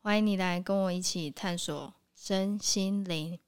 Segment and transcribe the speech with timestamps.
[0.00, 3.38] 欢迎你来跟我一起探索身心灵。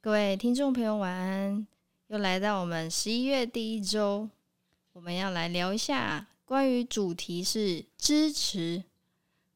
[0.00, 1.66] 各位听众朋友，晚安，
[2.08, 4.28] 又来到我们十一月第一周，
[4.92, 8.84] 我们要来聊一下关于主题是支持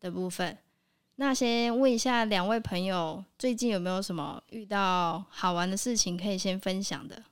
[0.00, 0.56] 的部分。
[1.16, 7.22] 那先问一下两位朋友，最近有没有什么遇到好玩的事情可以先分享的？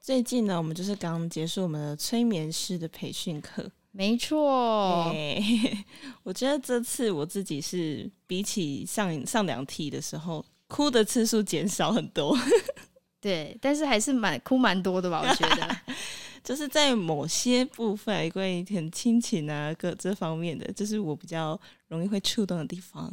[0.00, 3.72] 最近呢，我们就是刚结束我们的催眠师的培训课。
[3.96, 5.40] 没错，欸，
[6.24, 12.36] 我觉得这次我自己是比起上上两题的时候，哭的次数减少很多。
[13.22, 15.22] 对，但是还是蛮哭蛮多的吧？
[15.24, 15.76] 我觉得。
[16.42, 21.58] 就是在某些部分，关于很亲情啊，各这方面的，就是我比较
[21.88, 23.10] 容易会触动的地方。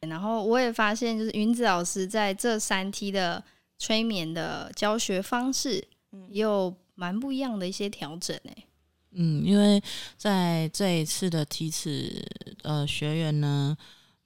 [0.00, 3.42] 然后我也发现，就是云子老师在这三梯的
[3.78, 5.82] 催眠的教学方式，
[6.28, 8.64] 也有蛮不一样的一些调整诶。
[9.12, 9.82] 嗯，因为
[10.16, 12.24] 在这一次的梯次，
[12.62, 13.76] 呃，学员呢。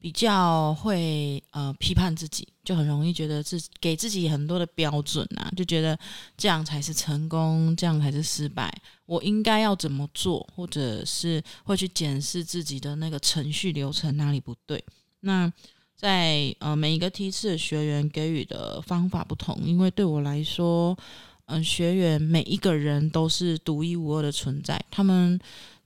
[0.02, 5.96] 比较会呃批判自己，就很容易觉得自给自己很多的标准啊，就觉得
[6.36, 8.68] 这样才是成功，这样才是失败。
[9.06, 14.84] 我应该要怎么做，或者是会去检视自己的那个程序流程哪里不对。
[15.20, 15.48] 那
[15.94, 20.98] 在呃每一个梯次的学员给予的方法不同，因为对我来说，
[21.46, 25.38] 嗯、学员每一个人都是独一无二的存在，他们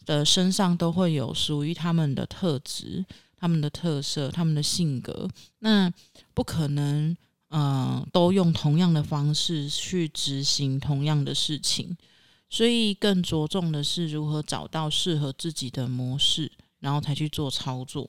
[0.05, 3.05] 的身上都会有属于他们的特质。
[3.39, 5.93] 他们的特色，他们的性格，那
[6.33, 7.15] 不可能，
[7.51, 11.95] 嗯、都用同样的方式去执行同样的事情，
[12.49, 16.51] 所以更着重的是如何找到适合自己的模式，
[16.81, 18.09] 然后才去做操作。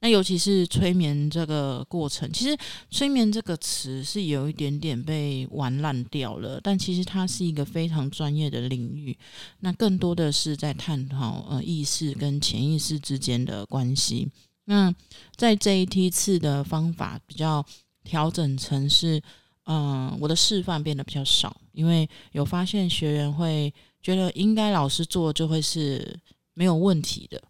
[0.00, 2.56] 那尤其是催眠这个过程，其实
[2.88, 9.16] 催眠这个词是有一点点被玩烂掉了，但其实它是一个非常专业的领域。
[9.60, 14.30] 那更多的是在探讨呃意识跟潜意识之间的关系。
[14.66, 14.94] 那
[15.34, 17.64] 在这一梯次的方法比较
[18.04, 19.20] 调整成是，
[19.64, 26.16] 嗯、我的示范变得比较少，因为有发现学员会觉得应该老师做就会是
[26.54, 27.42] 没有问题的，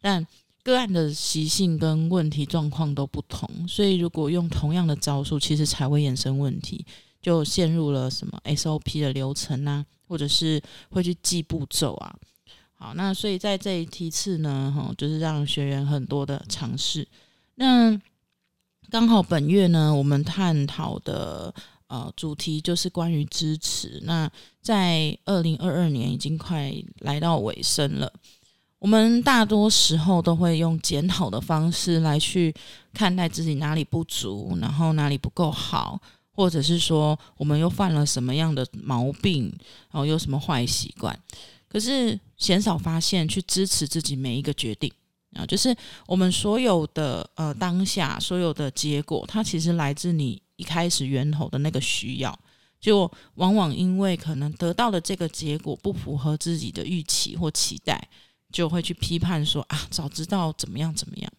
[0.00, 0.26] 但
[0.64, 6.84] 个案的习性跟问题状况都不同，所以如果用同样的招数，其实才会衍生问题，
[7.20, 12.16] 就陷入了什么 SOP 的流程啊，或者是会去记步骤啊。
[12.72, 17.06] 好，那所以在这一梯次呢，哈，就是让学员很多的尝试。
[17.56, 18.00] 那
[18.90, 21.54] 刚好本月呢，我们探讨的
[21.88, 24.00] 呃主题就是关于支持。
[24.04, 24.30] 那
[24.60, 28.12] 在二零二二年已经快来到尾声了，
[28.84, 32.54] 我们大多时候都会用检讨的方式来去
[32.92, 35.98] 看待自己哪里不足，然后哪里不够好，
[36.32, 39.44] 或者是说我们又犯了什么样的毛病，
[39.90, 41.18] 然后有什么坏习惯。
[41.66, 44.92] 可是鲜少发现去支持自己每一个决定
[45.32, 45.74] 啊，就是
[46.06, 52.38] 我们所有的呃当下所有的结果，它其实来自你一开始源头的那个需要，
[52.78, 58.06] 就往往因为可能得到的这个结果不符合自己的预期或期待，
[58.54, 61.32] 就会去批判说啊，早知道怎么样怎么样。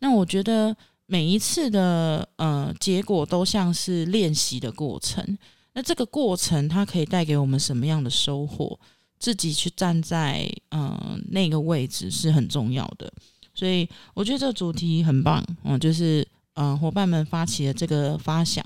[0.00, 0.76] 那我觉得
[1.06, 5.38] 每一次的呃结果都像是练习的过程，
[5.72, 8.78] 那这个过程它可以带给我们什么样的收获？
[9.18, 13.08] 自己去站在嗯、那个位置是很重要的，
[13.54, 18.64] 所以我觉得这个主题很棒，嗯，就是嗯、呃、伙伴们发起了这个发想，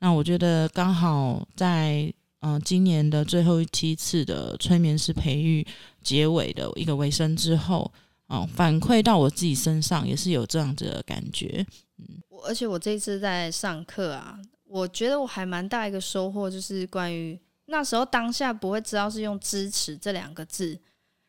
[0.00, 5.66] 那我觉得刚好在嗯、今年的最后一期次的催眠师培育
[6.02, 7.90] 结尾的一个尾声之后，
[8.28, 11.66] 嗯、反馈到我自己身上也是有这样子的感觉，
[11.98, 17.38] 嗯，而且我这次在上课啊，我觉得我还蛮大一个收获，就是关于。
[17.66, 20.78] 那时候当下不会知道是用“支持”这两个字，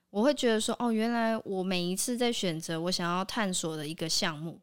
[0.10, 4.60] 我会觉得说：“哦，原来我每一次在选择我想要探索的一个项目，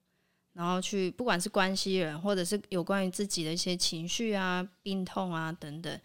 [0.52, 5.98] 然后去不管是关系人，或者是有关于自己的一些情绪啊、病痛啊等等，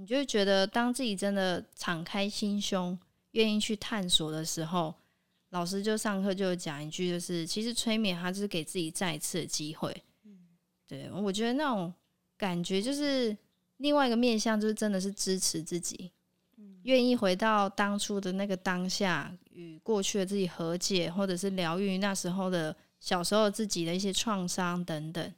[0.00, 2.98] 你就会觉得，当自己真的敞开心胸，
[3.32, 4.94] 愿意去探索的时候，
[5.50, 9.94] 老师就上课就讲一句，就是其实催眠它就是给自己再一次的机会。
[10.24, 10.38] 嗯，
[10.86, 11.92] 对，我觉得那种
[12.38, 13.36] 感觉就是。”
[13.80, 16.12] 另外一个面向就是真的是支持自己，
[16.82, 25.32] 愿意回到当初的那个当下，与过去的自己和解，或者是疗愈那时候的小时候自己的一些创伤等等。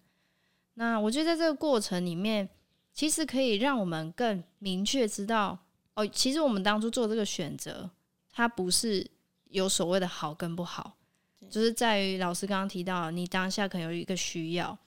[0.75, 2.49] 那我觉得在这个过程里面，
[2.93, 5.59] 其实可以让我们更明确知道，
[5.95, 7.91] 哦，其实我们当初做这个选择，
[8.31, 9.11] 它不是
[9.49, 10.97] 有所谓的好跟不好，
[11.51, 14.79] 就是在于老师刚刚提到，你当下可能有一个需要。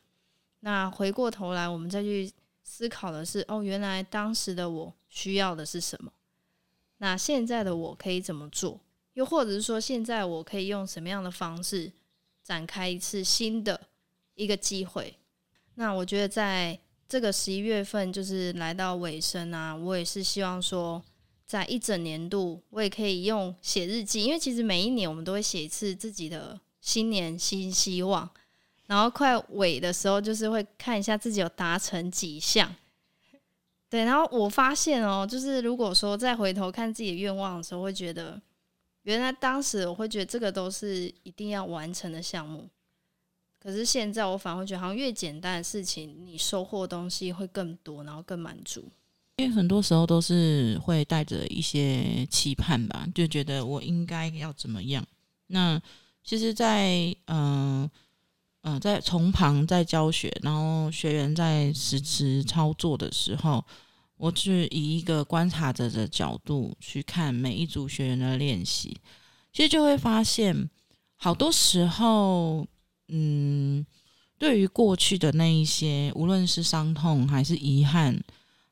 [0.61, 2.31] 那回过头来，我们再去
[2.63, 6.11] 思考的是，哦，原来当时的我需要的是什么？
[6.97, 8.79] 那现在的我可以怎么做？
[9.13, 11.91] 又或者是说，现在我可以用什么样的方式
[12.43, 13.79] 展开一次新的
[14.33, 15.17] 一个机会？
[15.75, 16.79] 那我觉得在
[17.15, 21.01] 这个十一月份就是来到尾声啊，我也是希望说，
[21.45, 28.29] 在一整年度，我也可以用写日记，因为其实每一年我们都会写一次自己的新年新希望，
[28.87, 32.75] 然后快尾的时候，就是会看一下自己有达成几项。
[33.89, 38.41] 对，然后我发现哦，就是如果说再回头看自己的愿望的时候，会觉得
[39.03, 42.67] 原来当时我会觉得这个都是一定要完成的项目。
[43.65, 48.87] 可是现在我反而会觉得，好像越简单的事情，你收获的东西会更多，然后更满足。
[49.37, 55.03] 因为很多时候都是会带着一些期盼吧，就觉得我应该要怎么样。
[55.47, 55.81] 那
[56.23, 57.89] 其实在，嗯
[58.61, 63.65] 嗯，在从旁在教学，然后学员在实时操作的时候，
[64.17, 68.95] 我是以一个观察者的角度去看每一组学员的练习，
[69.51, 70.69] 其实就会发现，
[71.15, 72.67] 好多时候。
[73.07, 73.85] 嗯，
[74.37, 78.19] 对于过去的那一些，无论是伤痛还是遗憾，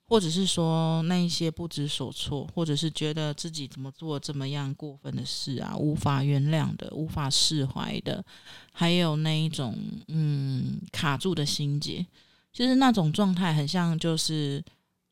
[0.05, 8.23] 或者是说那一些不知所措，或者是觉得自己怎么做这么样过分的事啊，无法原谅的、无法释怀的，
[8.71, 9.77] 还有那一种
[10.07, 12.05] 嗯卡住的心结，
[12.51, 14.63] 其实那种状态很像，就是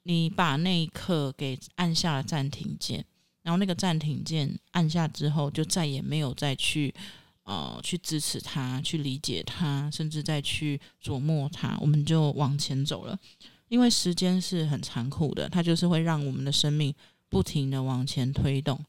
[0.04, 3.06] 你把那一刻给按下了暂停键，
[3.44, 6.94] 然后那个暂停键按下之后，就再也没有再去。
[7.44, 13.18] 呃，去支持他，去理解他，甚至再去琢磨他，我们就往前走了。
[13.68, 16.94] 因为时间是很残酷的，它就是会让我们的生命
[17.30, 18.80] 不停地往前推动。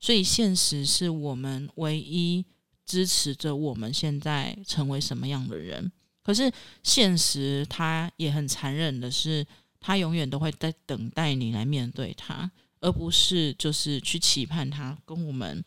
[0.00, 2.44] 所以，现实是我们唯一
[2.84, 5.92] 支持着我们现在成为什么样的人。
[6.22, 6.50] 可是，
[6.82, 9.46] 现实它也很残忍的是，
[9.78, 15.62] 它永远都会在等待你来面对它，而不是就是去期盼它跟我们。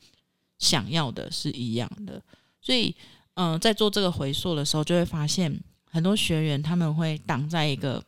[0.64, 2.24] 想要的是一样的，
[2.62, 2.96] 所以，
[3.34, 8.02] 嗯、在做这个回溯的时候，就会发现很多学员他们会挡在一个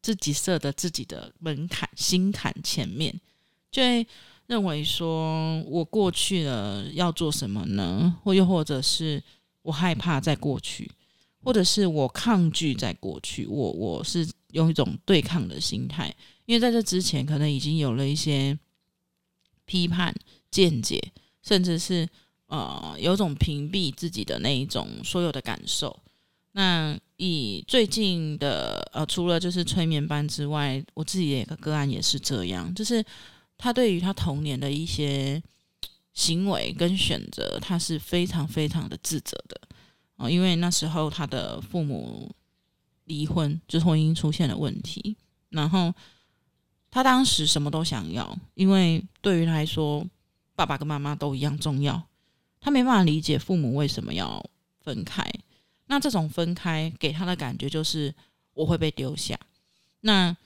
[0.00, 3.14] 自己设的自己的门槛、心坎前面，
[3.70, 4.06] 就会
[4.46, 8.16] 认为说，我过去了要做什么呢？
[8.24, 9.22] 或又或者是
[9.60, 10.90] 我害怕在过去，
[11.42, 16.14] 或者是我抗拒在过去，我我是用一种对抗的心态，
[16.46, 18.58] 因为在这之前可能已经有了一些
[19.66, 20.14] 批判
[20.50, 21.12] 见解。
[21.42, 22.08] 甚至是
[22.46, 25.94] 呃，有种屏蔽自己的那一种所有的感受。
[26.52, 33.04] 那以最近的呃，除了就是催眠班之外，我自己的一个个案也是这样，就是
[33.58, 35.40] 他对于他童年的一些
[36.14, 39.60] 行为跟选择，他是非常非常的自责的
[40.16, 42.34] 啊、因为那时候他的父母
[43.04, 45.16] 离婚，就是婚姻出现了问题，
[45.50, 45.94] 然后
[46.90, 50.04] 他当时什么都想要，因为对于他来说。
[50.58, 52.02] 爸爸跟妈妈都一样重要，
[52.58, 54.44] 他没办法理解父母为什么要
[54.80, 55.24] 分开。
[55.86, 58.12] 那这种分开给他的感觉就是
[58.54, 59.38] 我会被丢下。
[60.00, 60.36] 那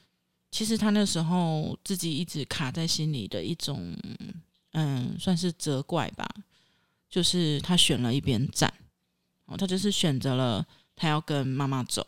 [0.51, 3.97] 其实他那时候自己一直卡在心里的一种，
[4.73, 6.29] 嗯，算是责怪吧，
[7.09, 8.71] 就是他选了一边站，
[9.47, 10.63] 哦，他就是选择了
[10.95, 12.07] 他要跟妈妈走，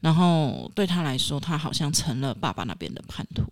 [0.00, 3.44] 然后对他来说，他好像成了爸爸那边的叛徒，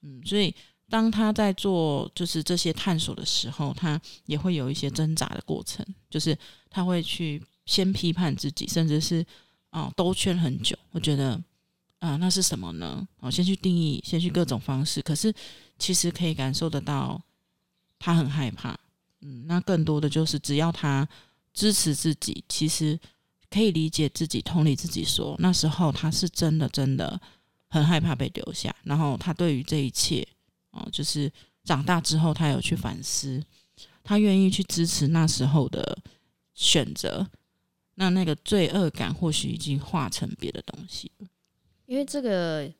[0.00, 0.54] 嗯，所以。
[0.90, 6.36] 当他在做就是这些探索的时候，他也会有一些挣扎的过程，就是
[6.68, 9.24] 他会去先批判自己，甚至是
[9.70, 10.76] 啊、哦、兜圈很久。
[10.92, 11.42] 我觉得
[11.98, 13.08] 啊、那是什么呢？
[13.20, 15.00] 我、哦、先去定义，先去各种方式。
[15.00, 15.34] 可是
[15.78, 17.20] 其实可以感受得到，
[17.98, 18.78] 他很害怕。
[19.22, 21.08] 嗯，那更多的就是只要他
[21.54, 23.00] 支持自己，其实
[23.48, 27.18] 可以理解自己，同理自己说，那时候他是真的真的
[27.70, 30.28] 很害怕被丢下，然后他对于这一切。
[30.74, 33.42] 哦，就是长大之后，他有去反思，
[34.02, 35.96] 他愿意去支持那时候的
[36.52, 37.26] 选择，
[37.94, 41.28] 那那个罪恶感或许已经化成别的东西了。
[41.86, 42.70] 因为这个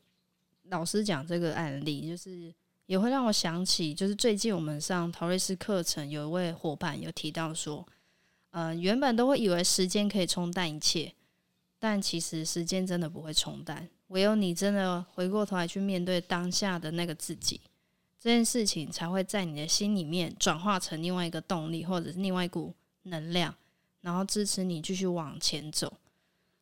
[0.63, 2.53] 老师讲这个案例，就是
[2.85, 7.87] 也会让我想起，就是最近我们上陶瑞斯课程，有一位伙伴有提到说，
[8.51, 11.13] 呃，原本都会以为时间可以冲淡一切，
[11.79, 17.61] 但其实时间真的不会冲淡，唯有你真的回过头来去面对当下的那个自己。
[18.25, 23.53] 这件事情才会在你的心里面转化成另外一个动力，或者是另外一股能量，
[24.01, 25.93] 然后支持你继续往前走。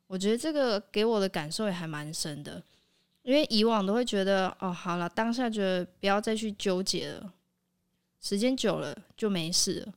[0.08, 2.62] 我觉得这个给我的感受也还蛮深的，
[3.22, 7.34] 因为以往都会觉得哦，好了，当下觉得不要再去纠结了，
[8.20, 9.93] 时间久了就没事了。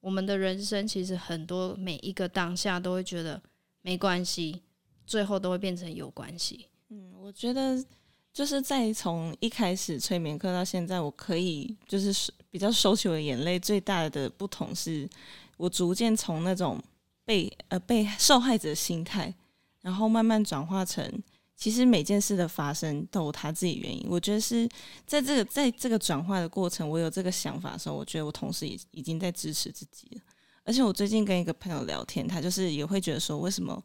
[0.00, 3.40] 我们的人生其实很多每一个当下都会觉得
[3.80, 4.60] 没关系，
[5.06, 6.66] 最后都会变成有关系。
[6.90, 7.82] 嗯，我觉得
[8.32, 13.58] 就是在从一开始催眠课到现在，我可以就是比较收起我的眼泪。
[13.58, 15.08] 最大的不同是
[15.56, 16.82] 我逐渐从那种
[17.24, 19.34] 被呃被受害者心态。
[19.82, 21.10] 然后慢慢转化成，
[21.56, 24.06] 其实每件事的发生都有他自己原因。
[24.10, 24.68] 我觉得是
[25.06, 30.20] 在这个在这个转化的过程，我有这个想法的时候，我觉得我同时也已经在支持自己了。
[30.64, 33.82] 而且我最近跟一个朋友聊天，他就是也会觉得说，为什么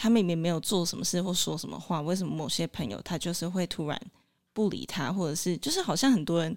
[0.00, 4.00] 他明明没有做什么事或说什么话，为什么某些朋友他就是会突然
[4.52, 6.56] 不理他，或者是就是好像很多人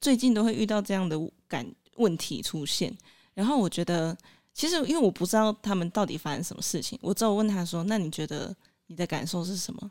[0.00, 2.96] 最近都会遇到这样的感问题出现。
[3.34, 4.16] 然后我觉得。
[4.52, 8.54] 其实，因为我不知道他们到底发生什么事情，我只有问他说：“那你觉得
[8.88, 9.90] 你的感受是什么？”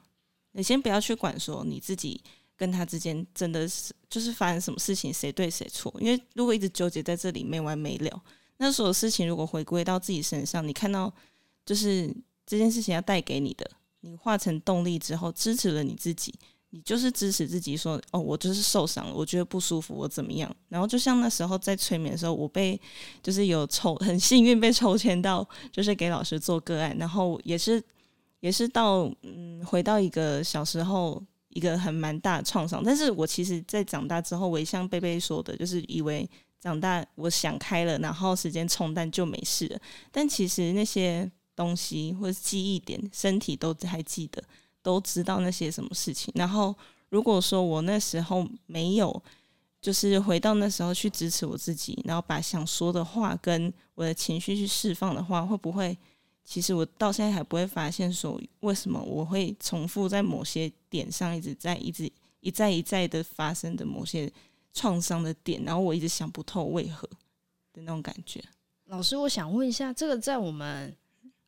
[0.51, 2.21] 你先不要去管说你自己
[2.57, 5.91] 跟他之间真的是就是发生什么事情，谁对谁错？
[5.99, 8.21] 因为如果一直纠结在这里没完没了，
[8.57, 11.11] 那所有事情如果回归到自己身上，你看到
[11.65, 12.13] 就是
[12.49, 13.69] 这件事情要带给你的，
[14.01, 16.33] 你化成动力之后，支持了你自己。
[16.71, 20.55] 你就是支持自己说哦，我就是受伤了，我觉得不舒服，我怎么样？
[20.67, 22.79] 然后就像那时候在催眠的时候，我被
[23.23, 27.83] 就是有抽，很幸运被抽签到，就是给老师做个案，然后也是
[28.39, 32.83] 也是到嗯，回到一个小时候一个很蛮大的创伤。
[32.83, 36.29] 但是我其实，在长大之后，我也像贝贝说的，就是以为
[36.59, 39.79] 长大我想开了，然后时间冲淡就没事了。
[40.11, 44.41] 但其实那些东西或者记忆点，身体都还记得。
[44.81, 46.73] 都知道那些什么事情，然后
[47.09, 49.23] 如果说我那时候没有，
[49.81, 55.95] 就是回到那时候去支持我自己，然后把想说的话跟我的情绪去释放的话，会不会？
[56.45, 64.31] 其实我到现在还不会发现说，为什么我会重复在某些点上一直在一直一再一再的发生的某些
[64.73, 67.05] 创伤的点，然后我一直想不透为何
[67.73, 68.41] 的那种感觉。
[68.85, 70.95] 老师，我想问一下，这个在我们。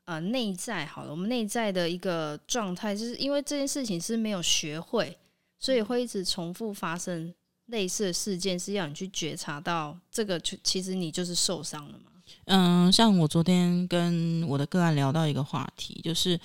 [0.06, 5.18] 呃，内在好了，我们内在的一个状态，就是因为这件事情是没有学会，
[5.60, 7.34] 所以会一直重复发生
[7.68, 12.12] 类似的事件，是要你去觉察到这个，就其实你就是受伤了嘛。
[12.46, 16.38] 嗯，像我昨天跟我的个案聊到一个话题，就是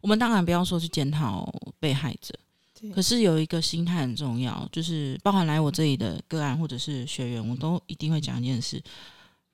[0.00, 2.32] 我们当然不要说去检讨被害者，
[2.94, 8.80] 可是有一个心态很重要，就是包含来我这里的个案或者是学员，我都一定会讲一件事。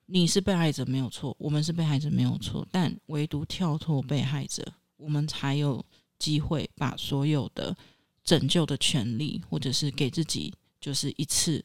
[0.09, 4.65] 你是被害者没有错，我们是被害者没有错，但唯独跳脱被害者，
[4.97, 5.85] 我们才有
[6.17, 7.77] 机会把所有的
[8.23, 11.65] 拯救的权利，或者是给自己就是一次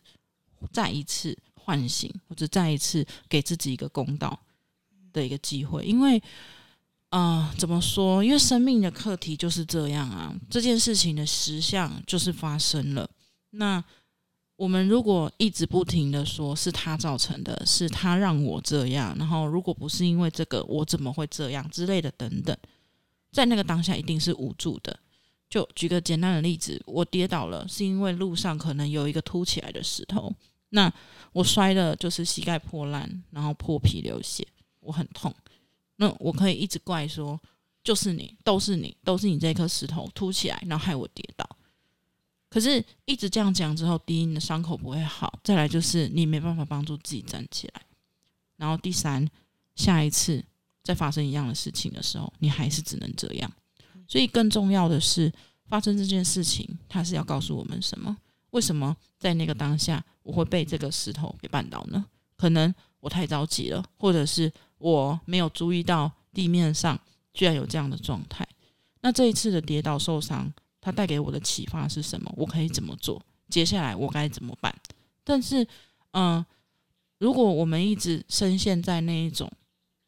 [0.74, 4.40] 再一次唤醒，或者再一次给自己一个公道
[5.14, 5.86] 的一个机会。
[5.86, 6.22] 因为，
[7.10, 8.24] 啊、怎么说？
[8.24, 13.08] 因为生命的课题就是这样啊，这件事情的实相就是发生了。
[13.52, 13.84] 那。
[14.62, 22.56] 我们如果一直不停的说是他造成的，是他让我这样，然后如果不是因为这个，我怎么会这样之类的等等，
[23.32, 24.96] 在那个当下一定是无助的。
[25.50, 30.32] 就举个简单的例子，我跌倒了，是因为路上可能有一个凸起来的石头，
[30.70, 30.94] 那
[31.34, 34.48] 我摔的就是膝盖破烂，然后破皮流血，
[34.82, 35.34] 我很痛。
[35.96, 37.40] 那我可以一直怪说，
[37.84, 41.50] 就是你，都是你，都是你这颗石头凸起来，然后害我跌倒。
[42.52, 47.82] 可是，一直这样讲之后，第一，你的伤口不会好；再来就是你没办法帮助自己站起来。
[48.58, 49.26] 然后第三，
[49.78, 50.44] 下一次
[50.84, 53.50] 再发生一样的事情的时候，你还是只能这样。
[54.06, 55.32] 所以，更重要的是，
[55.64, 58.18] 发生这件事情，它是要告诉我们什么？
[58.50, 62.06] 为什么在那个当下我会被这个石头给绊倒呢？
[62.36, 67.00] 可能我太着急了，或者是我没有注意到地面上
[67.34, 68.46] 居然有这样的状态。
[69.00, 70.54] 那这一次的跌倒受伤。
[70.82, 72.34] 它带给我的启发是什么？
[72.36, 73.24] 我可以怎么做？
[73.50, 74.74] 接下来我该怎么办？
[75.24, 75.66] 但是，
[76.14, 76.44] 嗯、
[77.20, 79.52] 如果我们一直深陷在那一种，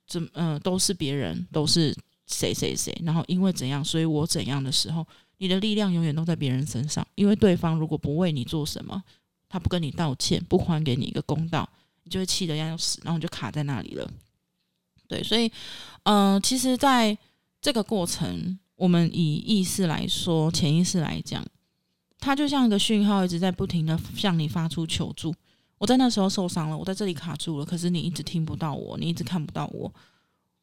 [0.08, 5.06] 怎嗯、都是别人，都是谁谁谁，然后因为怎样，所以我怎样的时候，
[5.38, 7.08] 你的力量永远都在别人身上。
[7.14, 9.04] 因为对方如果不为你做什么，
[9.48, 11.70] 他不跟你道歉，不还给你一个公道，
[12.04, 14.10] 你就会气得要死，然后你就卡在那里了。
[15.08, 15.52] 对，所以，
[16.04, 17.16] 嗯、其实在
[17.62, 18.58] 这个过程。
[18.76, 21.46] 我们以意识来说，潜意识来讲，
[22.20, 25.34] 它就像一个讯号，一直在不停的向你发出求助。
[25.78, 29.94] 我在那时候受伤了，我在这里卡住了，可是你一直听不到我，你一直看不到我，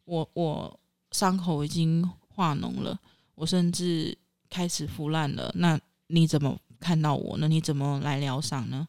[0.05, 0.81] 我我
[1.13, 2.99] 伤口已经化脓了，
[3.35, 4.17] 我甚至
[4.49, 5.53] 开始腐烂了。
[5.57, 7.47] 那你怎么看到我呢？
[7.47, 8.89] 你怎么来疗伤呢？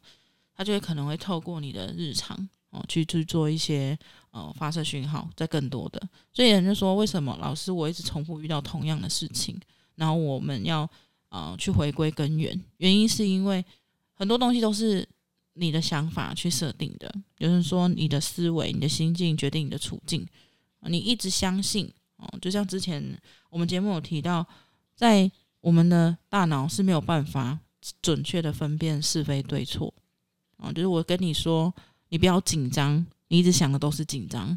[0.54, 3.96] 他就会可能会透过你的日常，哦，去去做一些
[4.32, 6.02] 呃发射讯号，在更多的。
[6.32, 9.60] 所以人就说，为什么老师我一直重复遇到同样的事情？
[9.94, 10.88] 然后我们要
[11.28, 13.64] 呃去回归根源，原因是因为
[14.14, 15.06] 很多东西都是
[15.52, 17.14] 你的想法去设定的。
[17.38, 20.26] 有人说，你的思维、你的心境决定你的处境。
[20.86, 24.44] 你一直相信哦，就像之前我们节目有提到，
[24.96, 27.60] 在我们的大脑是没有办法
[28.00, 29.92] 准确的分辨是非对错
[30.56, 30.72] 啊。
[30.72, 31.72] 就是我跟你说，
[32.12, 34.56] 你不要紧张，你一直想的都是紧张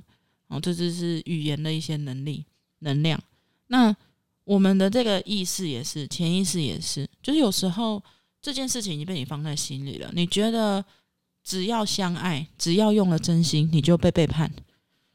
[0.50, 0.60] 哦。
[0.60, 2.44] 这就是语言的一些能力、
[2.80, 3.18] 能量。
[3.68, 3.96] 那
[4.44, 8.04] 我们的这个意识也是，潜意识也是，就是有时候
[8.42, 10.12] 这件事情已经被你放在心里了。
[10.14, 10.84] 你觉得
[11.46, 14.52] 只要相爱，只要用了真心，你就被背叛。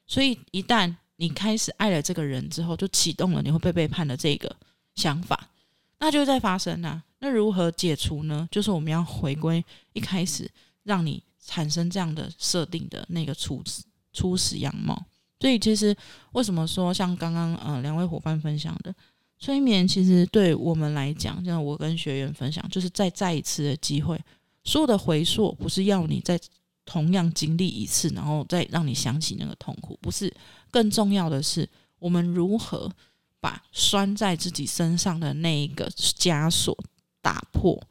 [0.07, 4.57] 所以一旦你开始爱了这个人之后，就启动了你会被背叛的这个
[4.95, 5.51] 想法，
[5.99, 7.05] 那就在发生啊。
[7.19, 8.49] 那如何解除呢？
[8.51, 10.51] 就是我们要回归一开始
[10.85, 15.05] 让你产生这样的设定的那个初始初始样貌。
[15.41, 15.97] 所以其实
[16.33, 18.95] 为什么说像刚刚呃两位伙伴分享的
[19.39, 24.21] 催眠，其实对我们来讲，像我跟学员分享，就是再再一次的机会，
[24.65, 26.39] 所有的回溯不是要你再
[26.85, 30.33] 同样经历一次，然后再让你想起那个痛苦，不是。
[30.71, 32.89] 更重要的是，我们如何
[33.41, 36.77] 把拴在自己身上的那一个枷锁
[37.23, 37.83] 打破、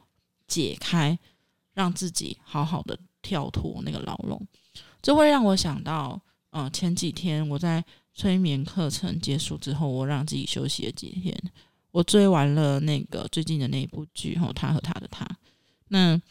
[0.48, 1.18] 解开，
[1.74, 4.42] 让自己好好的跳脱那个牢笼。
[5.02, 6.22] 这会让我想到，
[6.52, 7.84] 呃，前几天我在
[8.14, 11.36] 催眠课程结束之后，我让自己休息了几天，
[11.92, 15.28] 我追完了那个最近的那一部剧，然后他和他的他，
[15.88, 16.22] 那。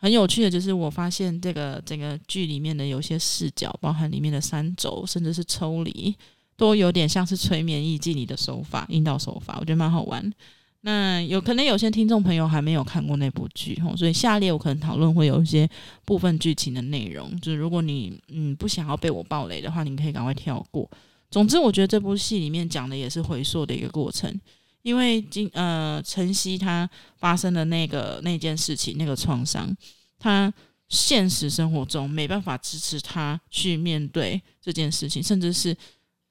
[0.00, 6.14] 很有趣的就是，我发现这个整个剧里面的有些视角，包含里面的三轴，甚至是抽离，
[6.56, 10.32] 都有点像是催眠意境里的手法、引导手法，我觉得蛮好玩。
[10.82, 15.68] 那有可能有些听众朋友还没有看过那部剧吼，所以下列我可能讨论会有一些
[16.04, 20.88] 部分剧情的内容，就是如果你嗯不想要被我爆雷的话，你可以赶快跳过。
[21.30, 24.40] 总之，我觉得这部戏里面讲的也是回溯的一个过程。
[24.82, 26.88] 因为今呃晨曦他
[27.18, 29.76] 发生的那个那件事情，那个创伤，
[30.18, 30.50] 他
[30.88, 35.76] 现实生活中没办法支持他去面对这件事情，甚至是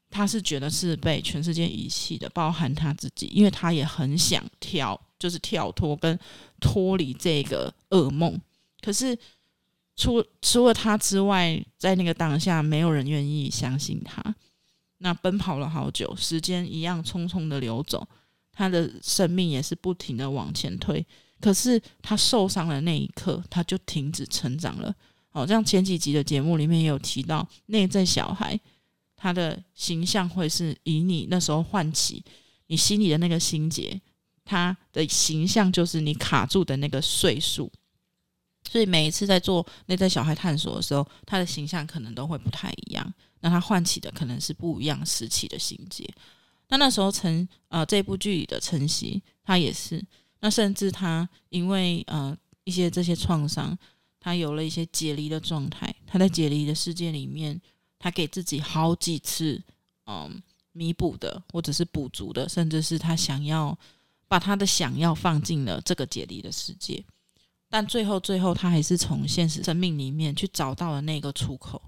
[0.09, 6.17] 他是觉得是被全世界遗弃的，包含他自己，因为他也很想跳，就是跳脱跟
[6.59, 8.39] 脱离这个噩梦。
[8.81, 9.17] 可是
[9.95, 14.35] 除除了他之外，在那个当下，没有人愿意相信他。
[14.99, 18.07] 那奔跑了好久，时间一样匆匆的流走。
[18.51, 21.05] 他的生命也是不停的往前推，
[21.39, 24.91] 可是他受伤的那一刻，他就停止成长了。
[25.29, 28.59] 好像前几集的节目里面也有提到，内在小孩
[29.17, 32.23] 他的形象会是以你那时候唤起
[32.67, 33.99] 你心里的那个心结，
[34.45, 37.69] 他的形象就是你卡住的那个岁数。
[38.69, 46.07] 所以每一次在做内在小孩探索的时候，他的形象可能都会不太一样，那他唤起的可能是不一样时期的心结。
[46.67, 50.05] 那那时候陈呃这部剧里的晨曦，他也是，
[50.41, 53.77] 那甚至他因为呃一些这些创伤，
[54.19, 55.95] 他有了一些解离的状态。
[56.05, 57.59] 他在解离的世界里面，
[57.99, 59.61] 他给自己好几次
[60.05, 63.77] 嗯弥补的，或者是补足的，甚至是他想要
[64.27, 67.03] 把他的想要放进了这个解离的世界，
[67.69, 71.81] 但最后最后他还是从现实生命里面去找到了那个出口，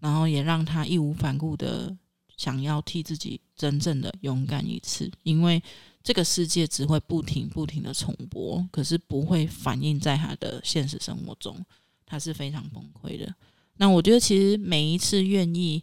[0.00, 1.96] 然后也让他义无反顾的。
[2.36, 5.60] 想要替自己真正的勇敢一次，因为
[6.04, 11.60] 这个世界只会不停不停的重播，可是不会反映在他的现实生活中，
[12.06, 13.34] 他是非常崩溃的。
[13.78, 15.82] 那我觉得，其实每一次愿意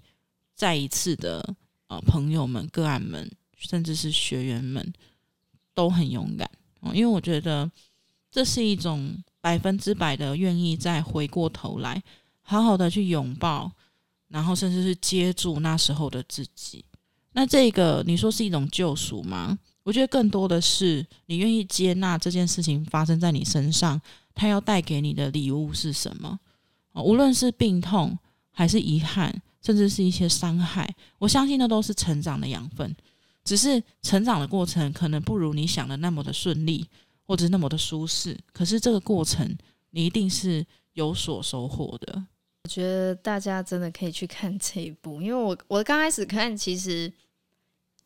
[0.53, 1.55] 再一次的
[1.87, 4.93] 呃朋友们、个案们，甚至是学员们，
[5.73, 6.49] 都很勇敢，
[6.93, 7.69] 因为我觉得
[8.31, 12.03] 这是一种百分之百的愿意再回过头来，
[12.41, 13.71] 好好的去拥抱。
[14.27, 16.83] 然后甚至是接住那时候的自己，
[17.33, 19.57] 那这个你说是一种救赎吗？
[19.83, 24.01] 我觉得更多的是你愿意接纳这件事情发生在你身上，
[24.33, 26.37] 它要带给你的礼物是什么？
[27.03, 28.17] 无论是病痛，
[28.51, 32.95] 还是遗憾，甚至是一些伤害，我相信那都是成长的养分。
[33.43, 36.87] 只是成长的过程可能不如你想的那么的顺利，
[37.27, 38.35] 或者是那么的舒适。
[38.51, 39.55] 可是这个过程，
[39.91, 42.25] 你一定是有所收获的。
[42.63, 47.13] 我觉得大家真的可以去看这一部，因为我我刚开始看，其实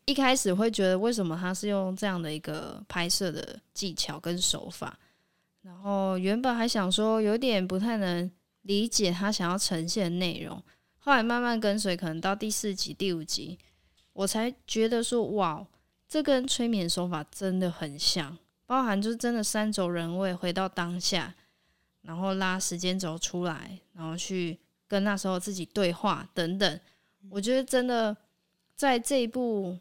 [0.04, 5.00] 一开始会觉得为什么他是用这样的一个拍摄的技巧跟手法，
[5.62, 8.30] 然后原本还想说有点不太能
[8.62, 10.64] 理解他想要呈现的内容，
[10.98, 13.58] 后来慢慢跟随，可能到第四集、第五集，
[14.14, 15.66] 我才觉得说哇，
[16.08, 21.36] 这跟催眠手法真的很像，包含就是真的三轴人位回到当下。
[22.02, 26.80] 然后拉时间轴出来，然后去跟那时候自己对话等等。
[27.30, 28.16] 我觉得真的
[28.74, 29.78] 在这一部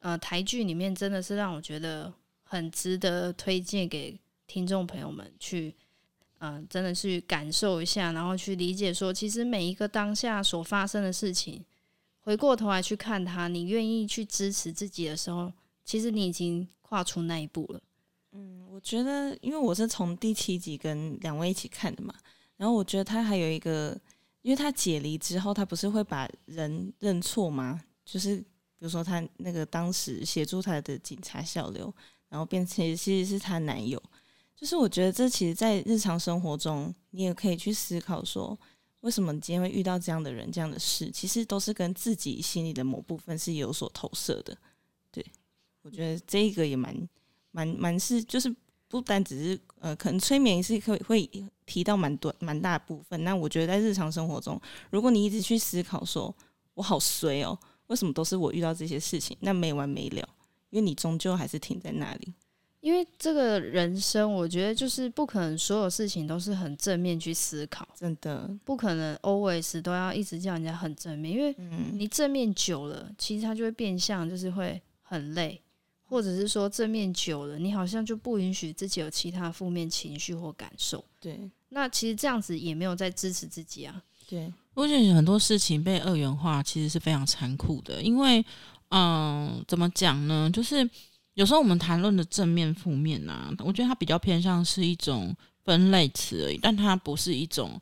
[0.00, 2.12] 呃台剧里面，真的是让我觉得
[2.42, 5.74] 很值得推荐给听众朋友们去，
[6.40, 11.64] 嗯、真的去感受一下，然后去理解说，其实每一个当下所发生的事情，
[12.20, 15.52] 回过头来去看它，你愿意去支持自己的时候，
[15.84, 17.80] 其实你已经跨出那一步了。
[18.32, 22.14] 嗯，我觉得，因为我是从第七集跟两位一起看的嘛，
[22.56, 23.98] 然后我觉得他还有一个。
[24.42, 27.78] 因为他解离之后，他不是会把人认错吗？
[28.06, 28.44] 就是比
[28.78, 31.94] 如说他那个当时协助他的警察小刘，
[32.30, 34.02] 然后变成其实是他男友。
[34.60, 38.58] 就是我觉得这其实，在日常生活中，你也可以去思考说，
[39.00, 44.54] 为什么今天会遇到这样的人、这样的事，其实都是跟自己心里的某部分是有所投射的。
[45.10, 45.24] 对，
[45.80, 47.08] 我觉得这一个也蛮
[47.50, 48.54] 蛮蛮是就是。
[48.90, 51.30] 不单只是呃，可能催眠是可以会
[51.64, 53.22] 提到蛮多蛮大部分。
[53.22, 56.34] 那我觉得在日常生活中，如果你一直去思考说，
[56.74, 59.36] 我好衰哦，为什么都是我遇到这些事情？
[59.42, 60.28] 那没完没了，
[60.70, 62.34] 因为你终究还是停在那里。
[62.80, 71.54] 因为这个人生，我觉得就是不可能所有事情都是很正面去思考，真的不可能 always 都要一直叫人家很正面，因为
[71.92, 75.60] 你正面久了，其实它就会变相，就是会很累。
[76.04, 81.04] 或者是说正面久了，你好像就不允许自己有其他负面情绪或感受。
[81.20, 84.02] 对，那其实这样子也没有在支持自己啊。
[84.28, 88.02] 对，我觉得很多事情被二元化，其实是非常残酷的。
[88.02, 88.44] 因为，
[88.88, 90.50] 嗯，怎么讲呢？
[90.52, 90.78] 就是
[91.40, 97.80] 有时候我们谈论的正面、负面啊，我觉得它比较偏向是一种分类词而已，但它不是一种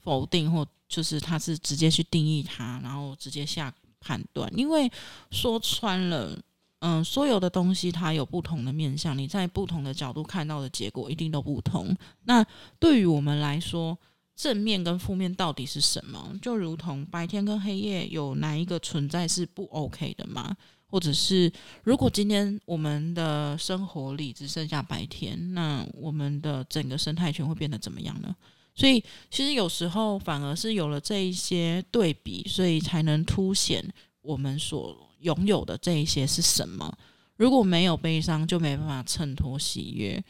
[0.00, 4.48] 否定，或就是它是直接去定义它，然后直接下判断。
[4.56, 4.88] 因为
[5.32, 6.38] 说穿了。
[6.86, 11.96] 嗯，所有的东西它有不同的面向，你在不同的角度看到的结果一定都不同。
[12.24, 12.44] 那
[12.78, 13.96] 对于我们来说，
[14.36, 16.38] 正面跟负面到底是什么？
[16.42, 20.54] 就如同白天跟黑夜，有哪一个存在是不 OK 的吗？
[20.94, 21.50] 或者是
[21.82, 28.32] 如果今天我们的生活里只剩下白天，那我们的整个生态圈会变得怎么样呢？
[28.76, 33.84] 所以其实有时候反而是有了这一些对比，所以才能凸显
[34.22, 34.96] 我们所。
[35.24, 36.96] 拥有的这一些是什么？
[37.36, 40.20] 如果没有悲伤，就没办法衬托喜悦；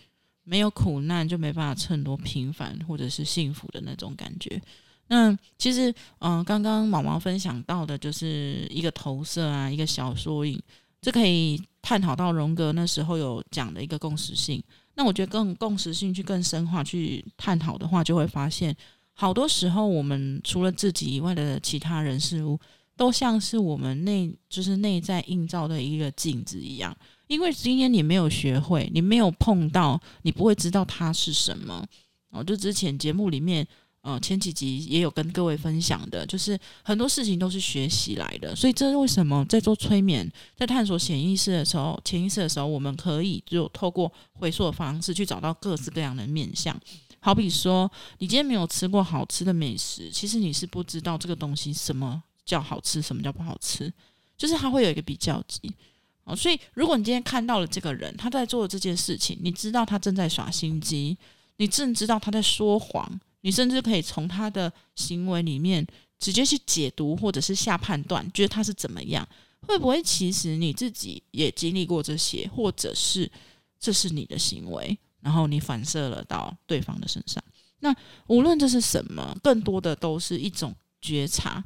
[0.45, 4.63] 没有苦难，就没办法衬托平凡或者是幸福的那种感觉。
[5.09, 10.61] 那其实，嗯、刚刚毛毛分享到的就是一个投射啊，一个小缩影，
[11.01, 14.63] 这可以探讨到荣格那时候有讲的一个共识性。
[14.95, 18.75] 那我觉得更共识性去更深化去探讨的话，就会发现，
[19.13, 22.59] 好多时候我们除了自己以外的其他人事物。
[22.97, 31.85] 都像是我们内就是内在映照的一个镜子一样，因为今天你没有学会，你没有碰到，你不会知道它是什么。
[32.31, 33.67] 哦，就之前节目里面，
[34.05, 38.55] 呃，前几集也有跟各位分享的，就是很多事情都是学习来的。
[38.55, 46.79] 所以这是为什么在做催眠，在探索潜意识的时候，潜意识的时候，我们可以就透过回溯的方式去找到各式各样的面向。
[47.19, 52.23] 好比说，你今天没有吃过好吃的美食，其实你是不知道这个东西什么。
[52.47, 53.91] 叫好吃，什么叫不好吃？
[54.37, 55.73] 就是它会有一个比较级
[56.25, 56.37] 哦。
[56.37, 61.17] 所以，如果你今天看到了这个人，他在做这件事情，你知道他正在耍心机，
[61.57, 65.87] 你正知道他在说谎，你甚至可以从他的行为里面
[66.19, 69.29] 直接去解读，或者是下判断，觉得他是怎么样？
[69.61, 73.31] 会不会其实你自己也经历过这些，或者是
[73.79, 77.45] 这是你的行为，然后你反射了到对方的身上？
[77.81, 77.95] 那
[78.29, 81.63] 无论这是什么，更多的都是一种觉察。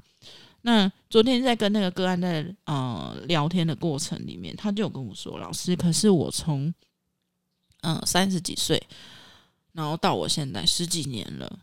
[0.62, 6.74] 那昨天在跟那个个案在呃聊天的过程里面，他就有跟我说：“老师，可是我从
[7.82, 8.82] 嗯三十几岁，
[9.72, 11.58] 然后到我现在十几年了，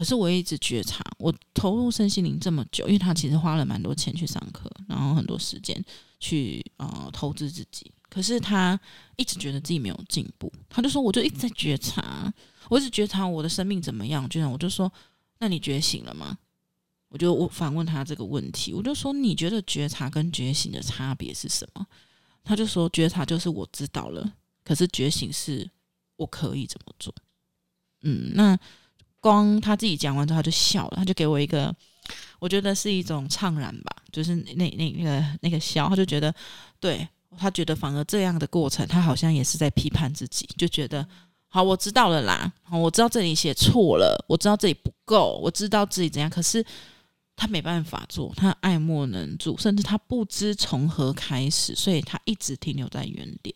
[0.00, 5.84] 可是我一直觉察，我投入身心灵这么久，因为他其实花了蛮多钱去上课，然后很多时间
[6.18, 8.80] 去呃投资自己，可是他
[9.16, 10.50] 一直觉得自己没有进步。
[10.70, 12.32] 他就说，我就一直在觉察，
[12.70, 14.26] 我一直觉察我的生命怎么样？
[14.26, 14.90] 就这样，我就说，
[15.38, 16.38] 那你觉醒了吗？”
[17.10, 21.86] 我就我反问他这个问题，我就说，你觉得觉察跟觉醒的差别是什么？
[22.42, 24.32] 他就说，觉察就是我知道了，
[24.64, 25.70] 可是觉醒是
[26.16, 27.14] 我可以怎么做。
[28.02, 28.58] 嗯，那
[29.20, 31.74] 光他自己讲完之后他就笑了，他就给我一个，
[32.38, 36.34] 我觉得是一种怅然吧，就是那那那个那个笑，他就觉得，
[36.80, 37.06] 对，
[37.38, 41.06] 他觉得反而这样的过程，他好像也是在批判自己，就觉得。
[41.52, 42.52] 好，我知道了啦。
[42.62, 46.30] 好，我知道这里写错了，我知道这里不够，我知道自己怎样。
[46.30, 46.64] 可是
[47.34, 53.52] 他没办法做，他爱莫能助，甚至他不知从何开始，所以他一直停留在原点。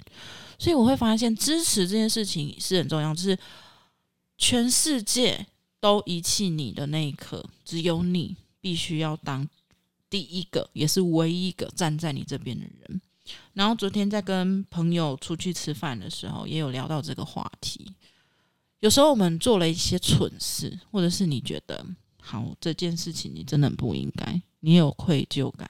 [0.59, 3.14] 所以我会发现，支持这件事情是很重要。
[3.14, 3.38] 就是
[4.37, 5.46] 全世界
[5.84, 9.46] 都遗弃你的那一刻，只有你必须要当
[10.08, 13.02] 第一个，也是唯一一个站在你这边的人。
[13.52, 17.92] 然后昨天在跟朋友出去吃饭的时候，也有聊到这个话题。
[18.80, 21.84] 有时候我们做了一些蠢事，或者是你觉得
[22.18, 25.68] 好这件事情你真的不应该，你有愧疚感。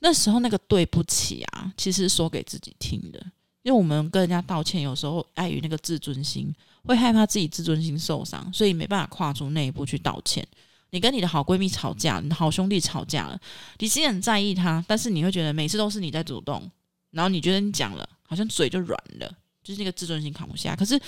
[0.00, 3.24] 那时候那个对不起啊，其实说给自己听的。
[3.68, 6.50] 因为我们跟人家道歉，有时候碍于那个自尊心，
[6.84, 10.42] 会害怕自己自尊心受伤，所以没办法跨出那一步去道歉。
[10.88, 13.38] 你跟你的好闺蜜吵架，你的好兄弟吵架了，
[13.78, 16.66] 你其实很在意他，但是你会觉得每次都是你在主动，
[17.10, 19.30] 然后你觉得你讲了，好像嘴就软了，
[19.62, 20.74] 就是那个自尊心扛不下。
[20.74, 20.98] 可是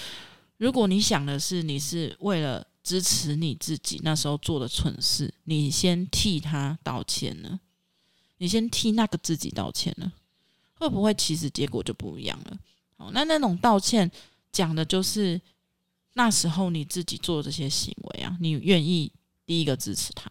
[0.59, 7.59] 如果你想的是你是为了支持你自己那时候做的蠢事，你先替他道歉呢？
[8.37, 10.13] 你先替那个自己道歉呢？
[10.81, 12.59] 会不会其实结果就不一样了？
[12.97, 14.11] 好，那那种道歉
[14.51, 15.39] 讲的就是
[16.15, 19.13] 那时候你自己做这些行为啊，你愿意
[19.45, 20.31] 第一个支持他，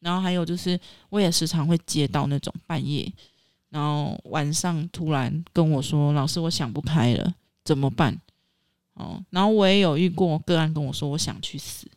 [0.00, 0.78] 然后还有就是
[1.08, 3.10] 我也时常会接到那种半夜，
[3.70, 8.20] 然后晚上突然跟我说：“老师，我想不开了，怎么办？”
[8.94, 11.90] 哦，然后我也有遇过个案跟我说：“我想去死。”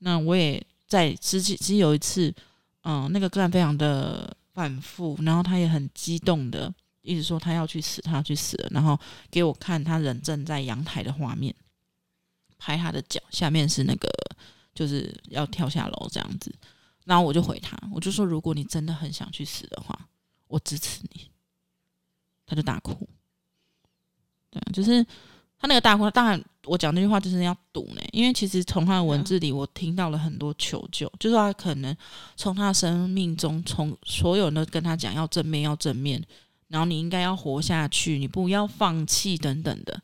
[0.00, 2.34] 那我也在之前其实有一次，
[2.82, 6.72] 嗯，那个个案非常的反复，然后他也很激动的。
[7.02, 8.98] 一直说他要去死，他要去死了，然后
[9.30, 11.54] 给我看他人正在阳台的画面，
[12.58, 14.08] 拍他的脚，下面是那个
[14.74, 16.54] 就是要跳下楼这样子，
[17.04, 19.98] 然后我就回他，我就说如果你真的很想去死的话，
[20.46, 21.30] 我支持你。
[22.50, 23.06] 他就大哭，
[24.48, 25.04] 对，就是
[25.58, 31.94] 他那个大哭，当然我讲那句话就是要赌呢，因为其实从他的文字里我听到了很多求救，就是他可能
[32.36, 36.24] 从他生命中，从所有人都跟他讲要正面，要正面。
[36.68, 40.00] 然后你应该要活下去，你不要放弃等等的，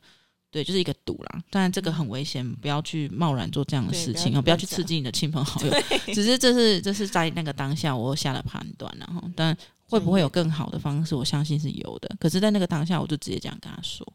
[0.49, 1.43] 对，就是一个赌啦。
[1.51, 5.71] 当然这个很危险，不要去贸然做这样的事情啊，不要去刺激你的亲朋好友。
[6.07, 9.55] 只是这是这是在那个当下我下了判断，然后但
[9.87, 11.13] 会不会有更好的方式？
[11.13, 12.09] 我相信是有的。
[12.19, 14.05] 可是，在那个当下，我就直接这样跟他说，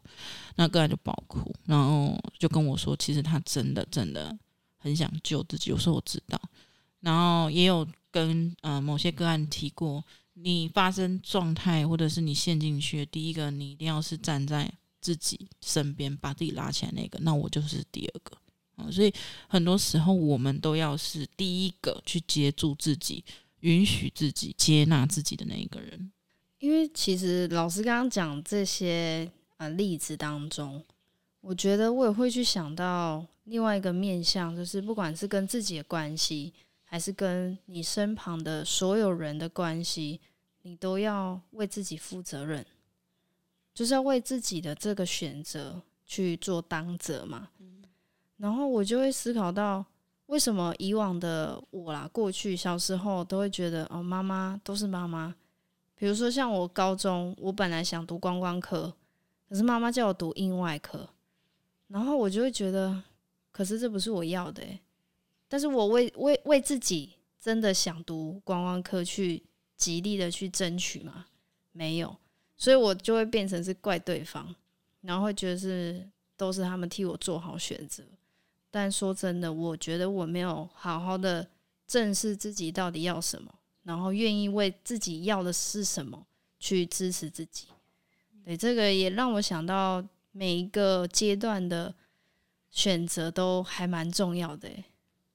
[0.55, 4.37] 那个人就爆哭，然后就跟我说，其实他真的真的
[4.77, 5.71] 很想救自己。
[5.71, 6.37] 我说我知道，
[6.99, 10.03] 然后也有跟呃某些个案提过。
[10.43, 17.19] 你发生状态，或者是你陷进去，第一个你一定要是站在自己身边，把自己拉起来那个。
[17.21, 18.37] 那我就是第二个
[18.75, 19.13] 啊，所以
[19.47, 23.23] 很多时候我们都要是第一个去接住自己，
[23.59, 26.11] 允许自己接纳自己的那一个人。
[26.59, 30.83] 因为其实老师刚刚讲这些呃例子当中，
[31.41, 40.19] 我觉得我也会去想到另外一个面向，就是不管是跟自己的关系，还是跟你身旁的所有人的关系。
[40.63, 42.65] 你都要为自己负责任，
[43.73, 47.49] 就是要为自己的这个选择去做当责嘛。
[48.37, 49.83] 然后我就会思考到，
[50.27, 55.35] 为什么以往的我啦，过去小时候都会觉得哦，妈妈都是妈妈。
[55.95, 58.93] 比如说像我高中，我本来想读观光科，
[59.47, 61.09] 可是妈妈叫我读英外科，
[61.87, 63.03] 然后我就会觉得，
[63.51, 64.79] 可是这不是我要的欸。
[65.47, 69.43] 但是我为为为自己真的想读观光科去。
[69.81, 71.25] 极力的去争取嘛，
[71.71, 72.15] 没有，
[72.55, 74.53] 所以我就会变成是怪对方，
[75.01, 78.03] 然后会觉得是都是他们替我做好选择。
[78.69, 81.47] 但说真的，我觉得我没有好好的
[81.87, 86.27] 正视自己到底要什么，然后愿意为自己要的是什么
[86.59, 87.65] 去支持自己。
[88.45, 91.91] 对，这个也让我想到每一个阶段的
[92.69, 94.69] 选择都还蛮重要的，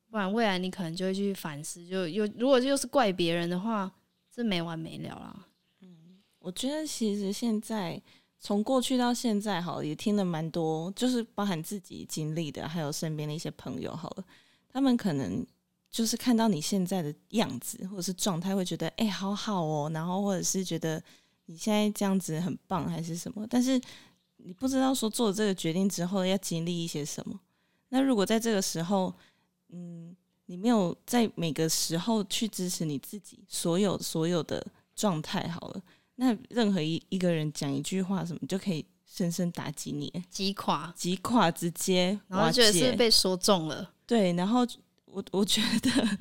[0.09, 3.93] 不然未来你可能就会去反思，就又如果又是怪别人的话。
[4.37, 5.47] 是没完没了啦。
[5.81, 8.01] 嗯，我觉得其实现在
[8.39, 14.25] 从过去到现在，好，也听了蛮多，就是包含自己经历的，还有身边的一些朋友，好了，
[14.69, 15.45] 他们可能
[15.91, 21.03] 就是看到你现在的样子或者是状态，会觉得哎、好好哦，然后或者是觉得
[21.47, 23.81] 你现在这样子很棒，还是什么，但是
[24.37, 27.41] 你不知道说做了这个决定之后要经历一些什么。
[27.89, 29.15] 那如果在这个时候，
[29.69, 30.16] 嗯。
[30.47, 35.83] 你没有在每个时候去支持你自己，所有所有的状态好了，
[36.15, 44.67] 那任何一一个人讲一句话什么，就可以深深打击你，击垮，击垮，直接，然后觉得是被说中了，对，然后
[45.05, 46.19] 我我觉得，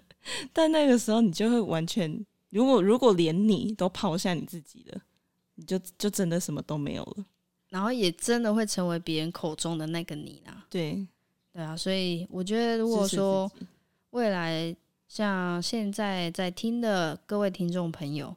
[0.51, 5.01] 但那个时候你就会完全，如果如果连你都抛下你自己了，
[5.53, 7.25] 你就就真的什么都没有了，
[7.69, 11.05] 然后也真的会成为别人口中的那个你啦，对，
[11.53, 13.51] 对啊，所以我觉得如果说。
[14.15, 14.73] 未来
[15.09, 18.33] 像现在在听的各位听众朋友，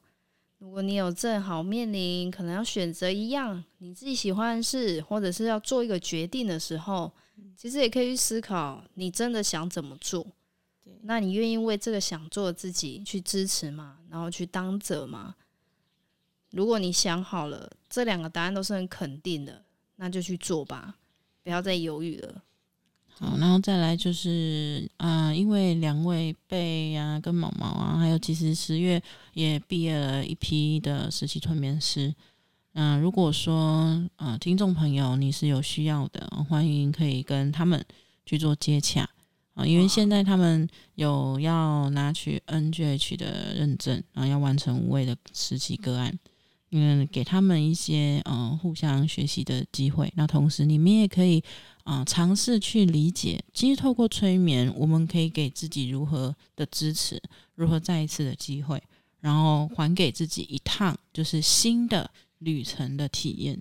[0.59, 7.12] 如果你有正好面临可能要选择一样你自己喜欢的事，或者是要做一个决定的时候，
[7.57, 10.27] 其实也可以去思考，你真的想怎么做？
[11.03, 13.99] 那你愿意为这个想做的自己去支持吗？
[14.11, 15.37] 然后去当责吗？
[16.51, 19.64] 如果你想好了，这两个答案都是很肯定的，
[19.95, 20.97] 那就去做吧，
[21.45, 22.43] 不要再犹豫了。
[23.18, 29.02] 好，然后再来就是啊、因为两位贝呀跟毛毛啊，还有其实十月
[29.35, 32.14] 也毕业了一批的实习催眠师。
[32.74, 37.85] 嗯、呃，如果说啊、听众朋友你是有需要的，欢迎可以跟他们
[38.24, 39.09] 去做接洽
[39.54, 46.16] 啊、因为现在他们有要拿取 NGH 的认证，然后要完成五位的实习个案。
[46.70, 50.12] 嗯，给他们一些嗯、呃、互相学习的机会。
[50.16, 51.42] 那同时，你们也可以
[51.85, 57.22] 啊、呃、尝试去理解，其实透过催眠，我们可以给自己如何的支持，
[57.54, 58.83] 如何再一次的机会，
[59.20, 63.61] 然后还给自己一趟就是新的旅程的体验。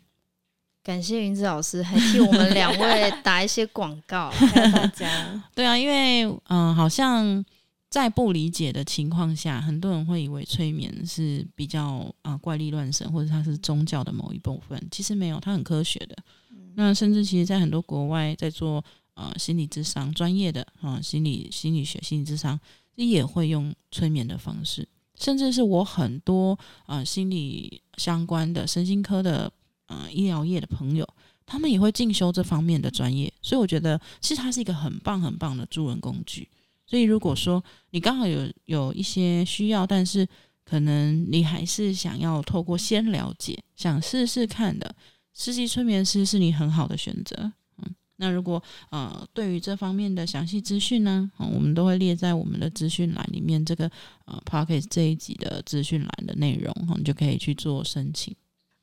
[0.84, 4.32] 感谢云子老师，还替我们两位打一些广告，
[4.74, 5.44] 大家。
[5.56, 7.46] 对啊，因为嗯、呃，好像。
[7.90, 14.78] 在不理解的情况下，很多人会以为催眠是比较啊、呃、怪力乱神，或者它是宗教的某一部分。
[14.92, 16.16] 其实没有，它很科学的。
[16.52, 22.60] 嗯、那甚至其实，在很多国外在做啊、呃、心理智商专业的啊、呃、心理心理学心理智商，
[22.96, 24.88] 也会用催眠的方式。
[25.16, 26.52] 甚至是我很多
[26.86, 29.52] 啊、呃、心理相关的身心科的
[29.86, 31.08] 啊、呃、医疗业的朋友，
[31.46, 33.32] 他们也会进修这方面的专业。
[33.42, 36.50] 所以我觉得，其实它是一个很棒很棒的助人工具。
[36.90, 40.26] 所以，如果说你刚好有有一些需要，但是
[40.64, 44.96] 可能你还是想要透过先了解，想试试看的，
[45.34, 47.52] 实习催眠师是你很好的选择。
[48.20, 53.92] 那如果呃对于这方面的详细资讯呢，我们都会列在我们的资讯栏里面，这个
[54.26, 58.34] 呃 Podcast 这一集的资讯栏的内容，嗯，你就可以去做申请。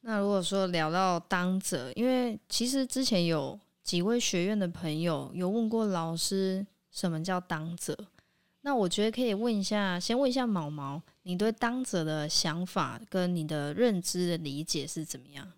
[0.02, 6.64] 那如果说聊到当者，因为其实之前有几位学院的朋友有问过老师。
[6.94, 8.06] 什么叫当责？
[8.60, 15.52] 那我觉得可以问一下，先问一下毛毛，你对当责的想法跟你的认知的理解是怎么样？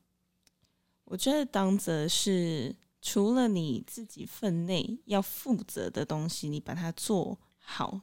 [1.05, 8.01] 我觉得当责是除了你自己分内要负责的东西，你把它做好、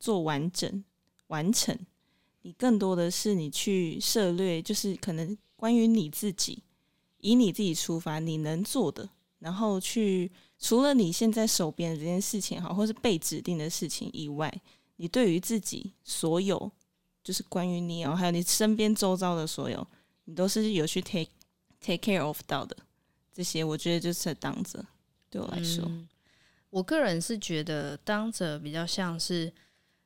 [0.00, 0.84] 做完整、
[1.28, 1.78] 完成，
[2.42, 6.64] 你更多的是你去涉略，就是可能关于你自己，
[7.18, 9.08] 以你自己出发，你能做的，
[9.38, 10.32] 然后去。
[10.64, 14.50] 除了你现在手边的这件事情好，或是被指定的事情以外，
[14.96, 16.72] 你对于自己所有，
[17.22, 19.86] 就是关于你哦，还有你身边周遭的所有，
[20.24, 21.28] 你都是有去 take
[21.82, 22.74] take care of 到的
[23.30, 24.82] 这些，我觉得就是当着。
[25.28, 25.86] 对我来说，
[26.70, 29.52] 我个人是觉得当着比较像是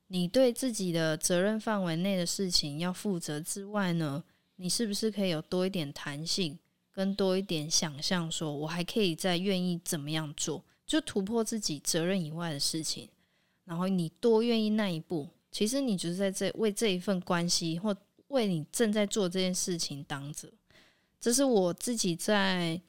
[0.09, 4.25] 你对自己的责任范围内的事情要负责之外呢，
[4.57, 6.59] 你是不是可以有多一点弹性？
[6.98, 13.08] 跟多一点想象，说我还可以再愿意怎么样做，就突破自己责任以外的事情。
[13.62, 20.50] 然后你多愿意那一步，其实你就是在这为这一份关系，或为你正在做这件事情当责。
[21.20, 22.80] 这是我自己在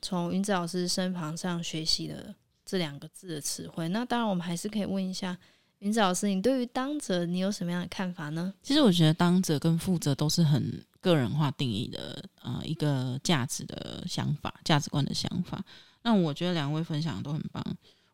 [0.00, 2.34] 从云子老师身旁上学习的
[2.66, 3.88] 这两个字的词汇。
[3.90, 5.38] 那当然，我们还是可以问一下
[5.78, 8.52] 云子老师，你对于当责，你有什么样的看法呢？
[8.60, 10.84] 其实我觉得当责跟负责都是很。
[11.02, 15.62] 个人化定义的呃一个价值的想法，价值观的想法。
[16.02, 17.62] 那我觉得两位分享都很棒。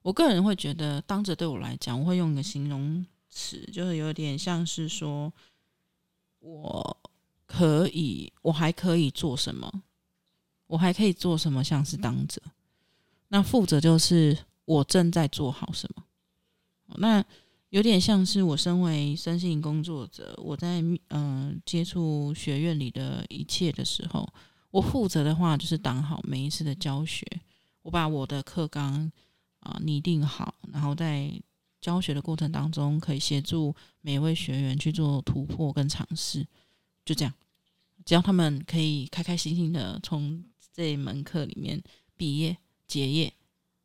[0.02, 5.32] 我个人会觉得，当着对我来讲，我会用一个形容词，就是有点像是说，
[6.40, 6.96] 我
[7.46, 9.82] 可以，我还可以做什么？
[10.66, 11.62] 我还可以做什么？
[11.62, 12.42] 像是当着。
[13.28, 16.02] 那负责就是我正在做好什么？
[16.96, 17.24] 那。
[17.70, 24.26] 有点像是我身为身心工作者，我在嗯、接触学院里的一切的时候，
[24.70, 27.26] 我负责的话就是当好每一次的教学，
[27.82, 29.10] 我把我的课纲
[29.60, 31.30] 啊拟定好，然后在
[31.80, 36.46] 教学的过程当中，可以协助每位学员去做突破跟尝试，
[37.04, 37.34] 就这样，
[38.06, 41.82] 只要他们可以开开心心的从这门课里面
[42.16, 43.30] 毕业结业，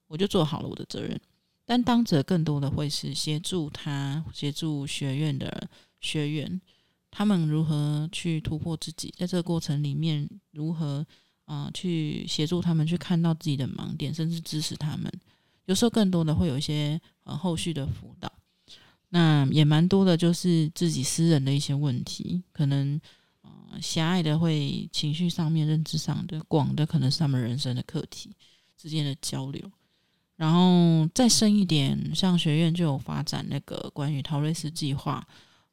[0.07, 1.19] 我就做好了我的责任。
[1.65, 5.69] 担当者更多的会是协助他，协助学院的
[6.01, 6.61] 学员，
[7.09, 11.05] 他们如何去突破自己，在这个过程里面如何
[11.45, 15.11] 啊、去协助他们去看到自己的盲点，甚至支持他们。
[15.65, 18.31] 有时候更多的会有一些呃后续的辅导，
[19.09, 22.99] 那也蛮多的，就是自己私人的一些问题，可能
[23.41, 28.35] 呃狭隘的会情绪上面、认知上的，广的可能是他们人生的课题
[28.77, 29.71] 之间的交流。
[30.35, 35.25] 然后再深一点，像学院就有发展那个关于陶瑞斯计划，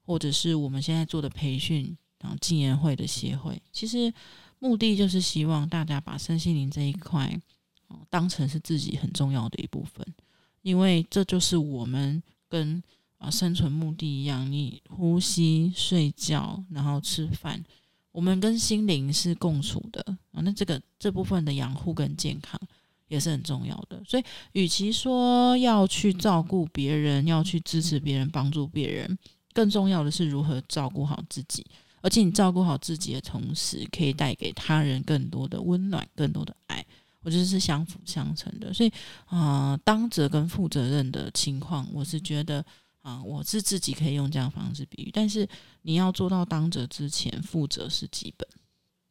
[0.03, 4.13] 或者是我们现在做的培训，然后静言会的协会，其实
[4.59, 7.35] 目的就是希望大家把身心灵这一块，
[8.11, 10.07] 当成是自己很重要的一部分，
[10.63, 12.83] 因为这就是我们跟
[13.17, 17.65] 啊生存目的一样，你呼吸、睡觉，然后吃饭，
[18.13, 20.43] 我们跟心灵是共处的啊。
[20.43, 22.61] 那这个这部分的养护跟健康
[23.11, 24.01] 也是很重要的。
[24.07, 29.19] 所以，与其说要去照顾别人，要去支持别人、帮助别人，
[29.53, 31.67] 更重要的是如何照顾好自己。
[32.01, 36.83] 而且你照顾好自己的同时，可以带给他人更多的温暖、更多的爱。
[37.23, 38.73] 我觉得是相辅相成的。
[38.73, 38.93] 所以，
[39.27, 42.65] 啊、当责跟负责任的情况，我是觉得
[43.03, 45.11] 啊、我是自己可以用这样方式比喻。
[45.13, 45.47] 但是
[45.83, 48.49] 你要做到当责之前，负责是基本。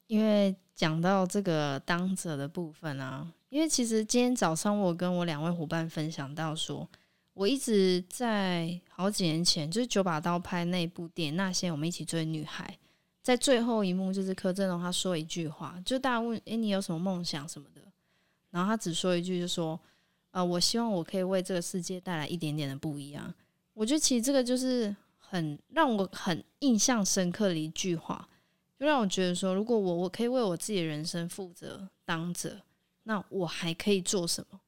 [0.08, 6.88] 因为讲到这个当责的部分啊，因为其实今天早上我跟我两位伙伴分享到说，
[7.34, 12.78] 我一直在好几年前，就是九把刀拍那部电影《那些我们一起追女孩》，
[13.24, 17.82] 在最后一幕，就是柯震东他说一句话，就大家问：“诶，你有什么梦想什么的？”
[18.52, 19.80] 然后他只说一句，就说
[20.32, 23.34] ：“呃，我希望我可以为这个世界带来一点点的不一样。”
[23.74, 28.28] 我觉得其实这个就是很让我很印象深刻的一句话，
[28.78, 32.60] 就让我觉得说，如果我我可以为我自己的人生负责当责，
[33.10, 34.60] 那我还可以做什么？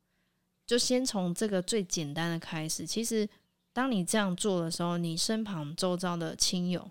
[0.65, 2.87] 就先从这个最简单的开始。
[2.87, 3.29] 其实，
[3.71, 6.89] 当你这样做的时候，你身旁周遭的亲友，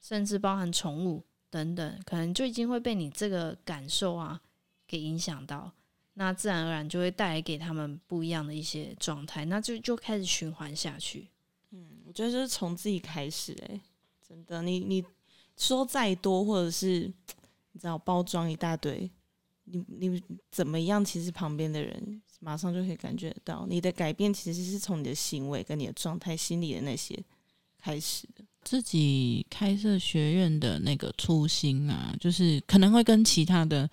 [0.00, 4.40] 甚至包含宠物等等，可能就已经会被你这个感受啊
[4.86, 5.72] 给影响到。
[6.14, 11.26] 那自然而然就会带来给他们不一样的一些状态，那就就开始循环下去。
[11.70, 13.80] 嗯，我觉得就是从自己开始、欸，哎，
[14.28, 15.04] 真的，你你
[15.56, 17.12] 说再多，或者是
[17.72, 19.10] 你知道包装一大堆，
[19.72, 21.04] 你你怎么样？
[21.04, 22.22] 其实旁边的人。
[22.44, 27.16] 马上就可以感觉到你的改变，其实是从你的行为跟你的状态、心里的那些
[27.78, 28.44] 开始的。
[28.64, 33.88] 自己开设学院的那个初心啊，就是可能会跟其他的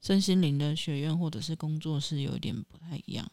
[0.00, 3.24] 身心灵的学院或者是工作室有点不太一样。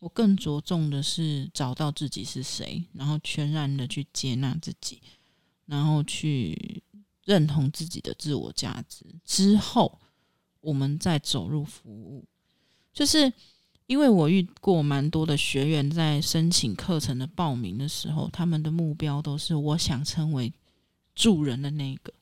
[0.00, 5.00] 我更着重的是找到自己是谁，然后全然的去接纳自己，
[5.64, 6.82] 然后去
[7.24, 9.98] 认同自己的自我价值之后，
[10.60, 12.24] 我们在走入服务，
[12.92, 13.32] 就是。
[13.86, 20.52] 因为我遇过蛮多的学员，在申请课程的报名的时候，他们的目标都是我想成为
[21.12, 22.12] 助人的那个。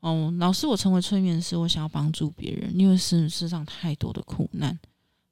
[0.00, 4.76] 哦，老师，我成为催眠师，我想要帮助别人，因为世世上太多的苦难。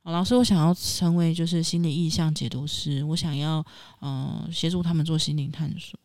[0.05, 3.67] 老师，我想要成为就是心理意象解读师，我想要
[4.03, 5.99] 嗯、协助他们做心灵探索。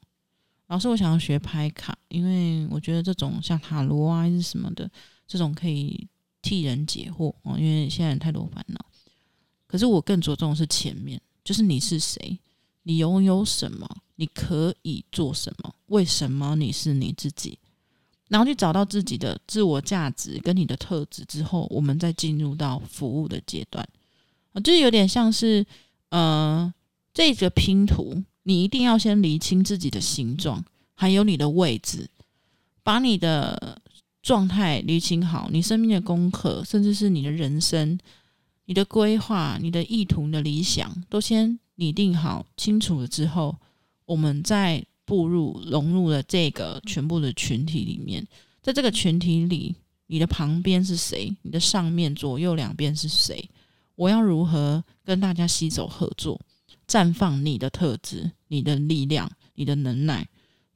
[0.69, 4.89] 老师，我想要学拍卡，因为我觉得这种像塔罗啊还是什么的，
[5.27, 6.07] 这种可以
[6.41, 8.85] 替人解惑哦，因为现在太多烦恼。
[9.67, 12.39] 可是我更着重的是前面，就是你是谁，
[12.83, 17.57] 你拥有什么，你可以做什么，为什么你是你自己，
[18.29, 23.85] 然后去找到自己的自我价值跟你的特质之后，我们再进入到服务的阶段。
[24.53, 25.65] 啊，就有点像是，
[26.09, 26.73] 呃，
[27.13, 30.63] 这个拼图，你一定要先厘清自己的形状，
[30.93, 32.07] 还有你的位置，
[32.83, 33.81] 把你的
[34.25, 37.99] 状态理清好，你生命的功课，甚至是你的人生。
[38.65, 43.55] 你的规划、你的意图、你的理想，都先拟定好、清楚了之后，
[44.05, 48.25] 我们再步入、融入了这个全部的群体里面。
[48.63, 49.75] 在这个群体里，
[50.07, 51.31] 你的旁边是谁？
[51.43, 53.47] 你的上面、左右两边是谁？
[53.93, 56.41] 我要如何跟大家携手合作，
[56.87, 60.27] 绽放你的特质、你的力量、你的能耐？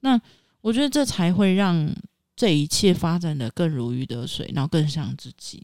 [0.01, 0.21] 那
[0.61, 1.91] 我觉得这才会让
[2.39, 5.61] 这一切发展的更如鱼得水，然后更像自己。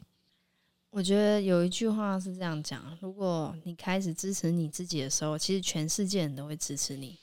[0.90, 7.16] 我觉得有一句话是这样讲：如果你开始支持你自己的时候，其实全世界人都会支持你。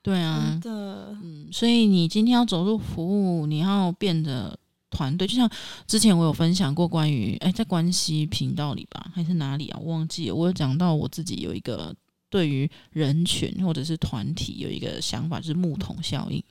[0.00, 4.58] 对啊，的，嗯，所以你今天要走入服务，你要变得
[4.88, 5.26] 团队。
[5.26, 5.50] 就像
[5.86, 9.78] 之前我有分享过关于，哎，在关系频道里吧，还是哪里啊？
[9.82, 10.34] 我忘记了。
[10.34, 11.94] 我有讲到我自己有一个
[12.30, 16.42] 对于人群或者是团体有一个想法，就是木桶效应，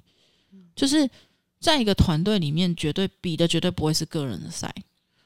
[0.75, 1.09] 就是
[1.59, 4.73] 在一个团队里面，绝对比的绝对不会是个人的赛。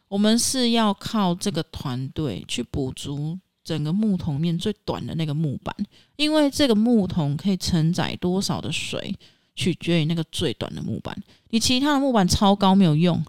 [0.07, 5.75] 我们是要靠这个团队去补足整个木桶面最短的那个木板，
[6.15, 9.15] 因为这个木桶可以承载多少的水，
[9.55, 11.17] 取决于那个最短的木板。
[11.49, 13.23] 你其他的木板超高没有用，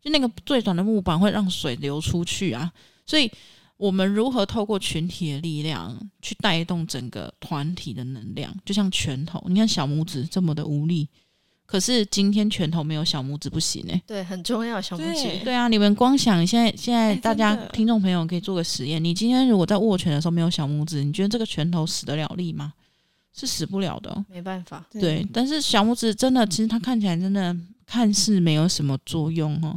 [0.00, 2.72] 就那个最短的木板会让水流出去啊。
[3.06, 3.30] 所以，
[3.76, 8.54] 我们如何透过群体的力量去带动整个团体的能量？
[8.64, 11.08] 就像拳头，你看小拇指这么的无力。
[11.70, 15.44] 可是今天拳头没有小拇指不行呢、欸，对，很重要小拇指对。
[15.44, 22.72] 对啊，你们光想现在现在大家听众朋友可以做个实验，你今天如果在握拳的时候没有小拇指，你觉得这个拳头使得了力吗？
[23.34, 24.82] 是使不了的，没办法。
[24.90, 27.54] 对，但是小拇指真的，其实它看起来真的
[27.88, 29.74] 看似没有什么作用哦，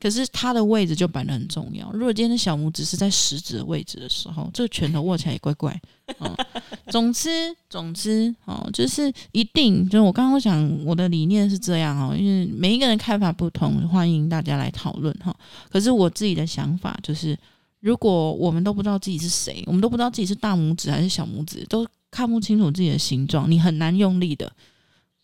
[0.00, 1.92] 可是它的位置就摆得很重要。
[1.92, 5.78] 如果今天的小拇指是在食指的位置的时候，这个拳头握起来也怪怪。
[6.18, 6.34] 哦，
[6.90, 15.36] 总之，总之，哦，就是一定，就是我刚刚讲我的理念是这样哦，因为每一个人看法不同，欢迎大家来讨论哈。
[15.68, 17.38] 可是我自己的想法就是，
[17.80, 24.50] 如果我们都不知道自己是谁，我们都不知道自己是大拇指还是小拇指，都看不清楚自己的形状，你很难用力的。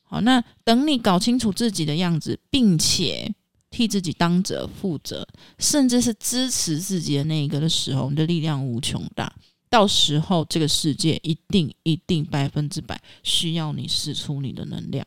[0.09, 3.35] 好，那等你搞清楚自己的样子，并且
[3.71, 5.27] 替自己当责负责，
[5.59, 9.33] 甚至是支持自己的那一个的时候，你的力量无穷大。
[9.69, 15.05] 到时候，这个世界一定一定百分之百需要你释出你的能量。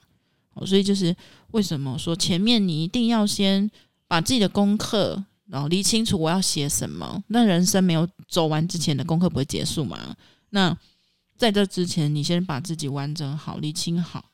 [0.49, 1.15] 好，所以就是
[1.51, 3.71] 为什么说前面你一定要先
[4.05, 7.23] 把自己的功课，然后理清楚我要写什么。
[7.27, 10.13] 那人生没有走完之前的功课不会结束嘛？
[10.49, 10.77] 那
[11.37, 14.28] 在这之前，你先把自己完整好，理清好。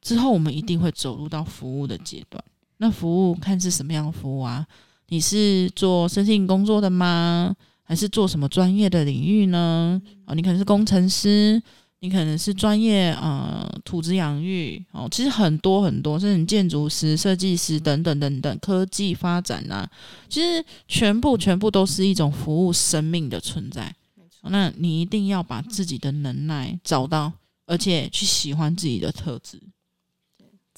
[0.00, 2.42] 之后，我们一定会走入到服务的阶段。
[2.78, 4.66] 那服务看是什么样的服务啊？
[5.08, 7.54] 你是做身心工作的吗？
[7.82, 10.00] 还是做什么专业的领域呢？
[10.26, 11.60] 啊，你可能是工程师，
[12.00, 15.08] 你可能是专业呃土质养育哦。
[15.10, 19.90] 其实很多很多，甚至建筑师、设计师等等等等，科技发展啊，
[20.28, 23.94] 其实全部全部都是一种服务生命的存在。
[24.42, 27.32] 那你一定要把自己的能耐找到，
[27.66, 29.60] 而且去喜欢自己的特质。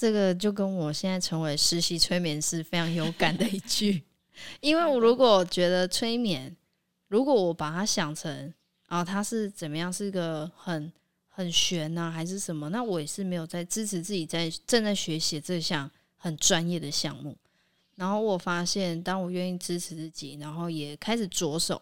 [0.01, 4.03] 这个就跟我现在成为实习催眠师非常有感的一句，
[4.62, 6.57] 因为我如果觉得催眠，
[7.09, 8.51] 如果我把它想成
[8.86, 10.90] 啊，它是怎么样，是一个很
[11.28, 12.70] 很玄呐、还是什么？
[12.70, 17.36] 那我也是没有在支持自己在正在学习这项很专业的项目。
[17.96, 21.78] 然后我发现，当我愿意支持自己，然后也开始着手，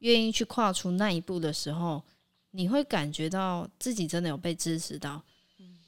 [0.00, 2.02] 愿意去跨出那一步的时候，
[2.50, 5.22] 你会感觉到自己真的有被支持到。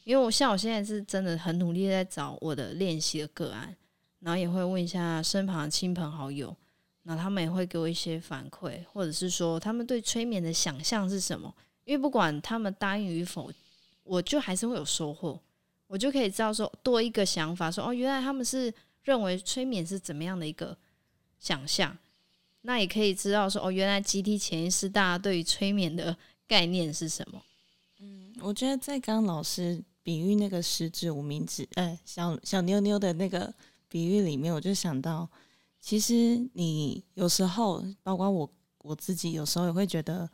[0.05, 3.75] 因为我像我现在是真的很努力在找我的练习的个案，
[4.19, 6.57] 然后也会问一下身旁的亲朋好友，
[7.05, 11.55] 那他们也会给我一些反馈，或者是说他们对催眠的想象是什么？
[11.85, 13.53] 因为不管他们答应与否，
[14.03, 15.39] 我就还是会有收获，
[15.87, 18.75] 我就可以知道说多一个想法，说哦，原来他们是
[19.05, 20.77] 认为催眠是怎么样的一个
[21.39, 21.97] 想象，
[22.63, 26.17] 那也可以知道说哦，原来集体潜意识大家对于催眠的
[26.49, 27.41] 概念是什么？
[28.01, 29.81] 嗯，我觉得在刚老师。
[30.03, 33.53] 比喻那个食指无名指，哎，小小妞妞的那个
[33.89, 35.29] 比喻里面，我就想到，
[35.81, 40.29] 其实你有时候，包括我我自己，有时候也会觉得，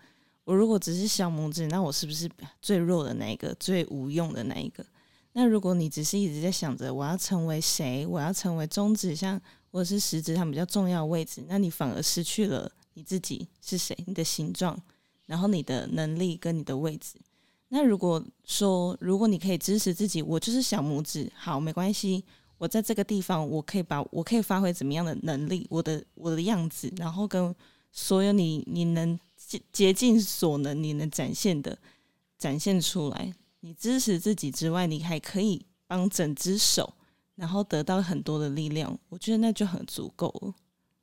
[0.44, 2.30] 我如果只是小拇指，那我是不是
[2.62, 4.84] 最弱的那一个，最无用的那一个？
[5.32, 9.40] 那如果你只是一直在想着我要成为谁，我要成为中指像
[9.70, 14.80] 或者是食指上比较重要的位置，那你反而失去了你自己是谁，你的形状，
[15.26, 17.18] 然后你的能力跟你的位置。
[17.68, 22.24] 那如果说，如果你可以支持自己，我就是小拇指，好，没关系，
[22.56, 27.54] 我在这个地方，我可以把我可以发挥怎么样的能力，我的我的样子，然后跟
[27.92, 31.78] 所有你你能竭竭尽所能你能展现的
[32.38, 33.34] 展现出来。
[33.60, 36.94] 你支持自己之外，你还可以帮整只手，
[37.34, 38.96] 然后得到很多的力量。
[39.08, 40.54] 我觉得那就很足够了。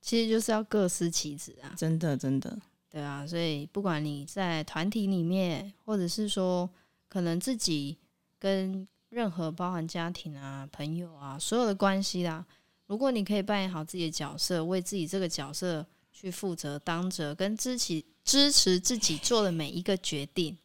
[0.01, 2.57] 其实就是要各司其职啊，真的真的。
[2.95, 6.69] 对啊，所以不管你在团体里面，或者是说
[7.09, 7.97] 可能自己
[8.39, 12.45] 跟任何包含家庭啊、朋友啊，所有的关系啦，
[12.87, 20.57] 如果你可以扮演好自己的角色，为自己这个角色去负责、当责，跟支持支持自己做的每一个决定，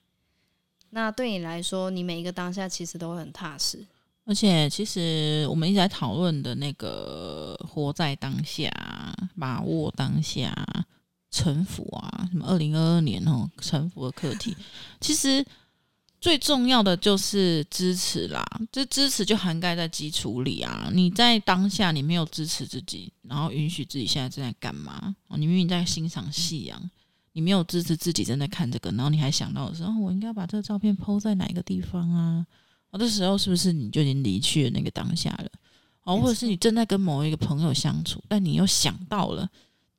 [0.91, 3.85] 那对你来说，你每一个当下其实都很踏实。
[4.25, 8.71] 而且，其实我们一直在讨论的那个活在当下，
[9.37, 10.55] 把握当下。
[11.31, 14.57] 臣服啊，什么二零二二年哦，臣服的课题，
[15.01, 15.45] 其实
[16.21, 18.45] 最重要的就是支持啦。
[18.73, 20.91] 这支持就涵盖在基础里啊。
[20.93, 25.15] 你在当下，你没有支持自己，然后允许自己现在正在干嘛？
[25.29, 26.91] 哦，你明明在欣赏夕阳，
[27.33, 32.45] 你没有支持自己正在看这个，然后你还想到的时候，我应该把这个照片抛在哪一个地方啊？
[32.91, 35.49] 哦，这时候是不是你就已经离去了那个当下了？
[36.03, 39.49] 哦，或者是你正在跟某一个朋友相处，但你又想到了。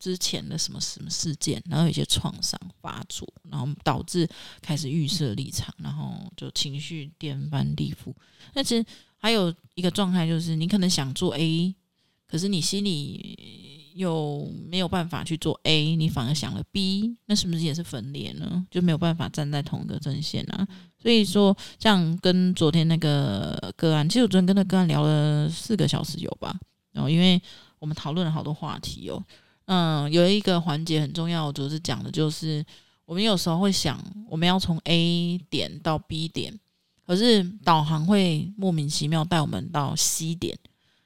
[0.02, 4.28] 之前的什么什么事件，然后有些创伤发作，然后导致
[4.60, 8.12] 开始预设立场，然后就情绪颠翻地覆。
[8.56, 8.84] 那其实
[9.18, 11.76] 还有一个状态，就是你可能想做 A，
[12.28, 18.66] 可是你心里又没有办法去做 A，你反而想了 B，那是不是也是分裂呢？
[18.72, 20.68] 就没有办法站在同一个阵线啊。
[20.98, 26.60] 所以说，这样跟昨天那个个案，其实我昨天跟那个案聊了四个小时有吧？
[26.92, 27.40] 然后因为
[27.78, 29.24] 我们讨论了好多话题哦。
[29.74, 32.62] 嗯，有一个环节很重要，我主要是讲的就是，
[33.06, 33.98] 我们有时候会想，
[34.28, 36.60] 我们要从 A 点到 B 点，
[37.08, 40.58] 可是导航会莫名其妙带我们到 C 点，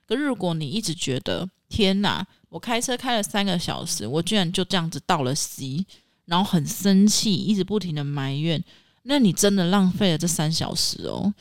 [0.08, 5.86] 可如果你一直觉得天哪，我开车开了三个小时，我居然就这样子到了 C，
[6.26, 8.64] 然后很生气，一直不停的埋怨，
[9.04, 11.32] 那你真的浪费了这三小时哦。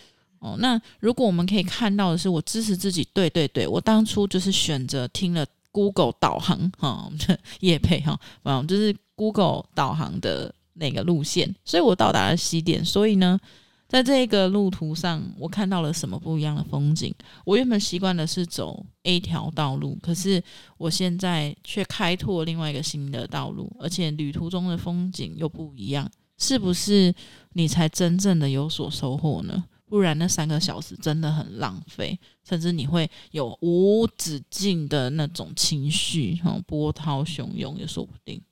[0.41, 7.11] 哦，那如果我们可以看到的是，我支持自己，对对对，我当初就是选择听了 Google 导航哈，
[7.59, 13.39] 业配哈，嗯，就是 Google 导航的那个路线，所以我到达了西点，所以呢。
[13.87, 17.15] 在这个路途上，我看到了什么不一样的风景？
[17.45, 20.43] 我原本习惯的是走 A 条道路，可是
[20.79, 27.15] 我现在却开拓另外一个新的道路，而且旅途中的风景又不一样，是不是
[27.53, 29.63] 你才真正的有所收获呢？
[29.87, 38.43] 不然那三个小时真的很浪费，甚至你会有无止境的那种情绪，哈，波涛汹涌也说不定。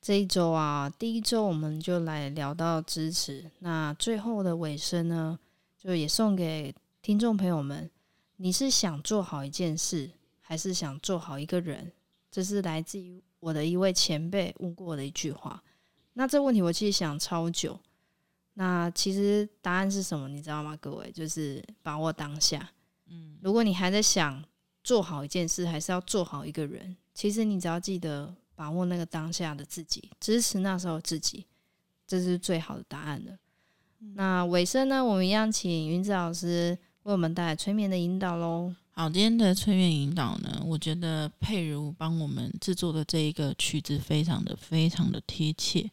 [0.00, 5.38] 这一周啊，第一周我们就来聊到支持，那最后的尾声呢，
[5.78, 7.88] 就也送给听众朋友们：
[8.36, 10.10] 你是想做好一件事，
[10.40, 11.92] 还是想做好一个人？
[12.30, 15.62] 这是来自于我的一位前辈问过我的一句话。
[16.14, 17.78] 那这问题我其实想超久。
[18.54, 20.28] 那其实答案是什么？
[20.28, 20.76] 你知道吗？
[20.80, 22.70] 各位，就是把握当下。
[23.08, 24.44] 嗯，如果你还在想
[24.82, 28.34] 做好一件事，还是要做好一个人，其实你只要记得。
[28.54, 31.46] 把握那个当下的自己，支持那时候自己，
[32.06, 33.32] 这是最好的答案了。
[33.98, 38.72] 嗯、那尾声呢，我们一样请云子老师为我们带来催眠的引导喽。
[38.92, 45.90] 好，今天的催眠引导呢，我觉得佩如帮我们制作的这一个曲子非常的非常的贴切。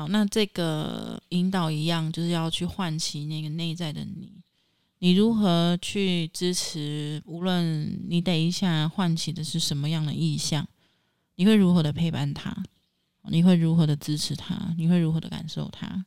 [0.00, 4.32] 好，那这个引导一样，就是要去唤起那个内在的你，
[5.00, 7.22] 你如何去支持？
[7.26, 10.66] 无论你等一下唤起的是什么样的意象。
[11.34, 12.64] 你会如何的陪伴他？
[13.24, 14.74] 你会如何的支持他？
[14.78, 16.06] 你会如何的感受他？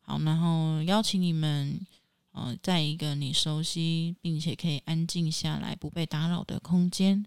[0.00, 1.78] 好，然后邀请你们，
[2.32, 7.26] 呃，在一个你熟悉并且可以安静下来、不被打扰的空间。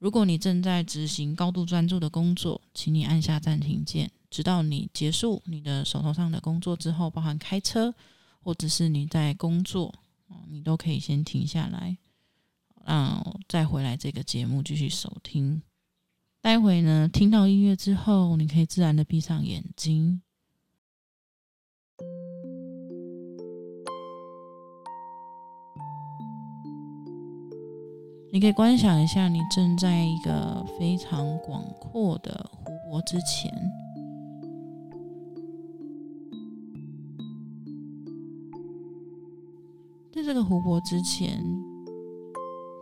[0.00, 7.94] 如果你正在执行高度专注的工作，请你按下暂停键，直到你结束你的手头上的工作之后，包含开车
[8.42, 9.94] 或者是你在工作，
[10.50, 11.96] 你都可以先停下来，
[12.84, 15.62] 嗯，再回来这个节目继续收听。
[16.42, 20.20] 待会呢，听到音乐之后，你可以自然的闭上眼睛。
[28.30, 33.50] 你可以观想一下，你正在一个非常广阔的湖泊之前，
[40.26, 41.40] 这个湖泊之前，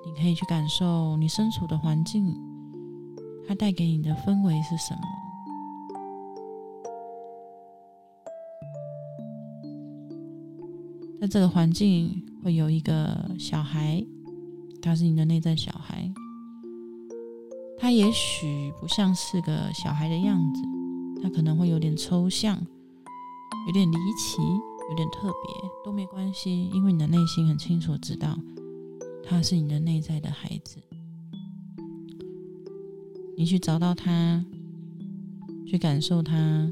[0.02, 2.34] 你可以去感受你身处的环境。
[3.46, 5.02] 它带给你的氛围是什么？
[11.20, 14.02] 在这个环境会有一个小孩，
[14.80, 16.10] 他是你的内在小孩。
[17.76, 20.62] 他也许不像是个小孩的样子，
[21.22, 22.58] 他可能会有点抽象，
[23.66, 24.40] 有点离奇，
[24.90, 28.38] 有点特别，都没关系，因为你的内心很清楚知道，
[29.22, 30.76] 他是你的内在的孩子。
[33.36, 34.44] 你去找到他，
[35.66, 36.70] 去感受他。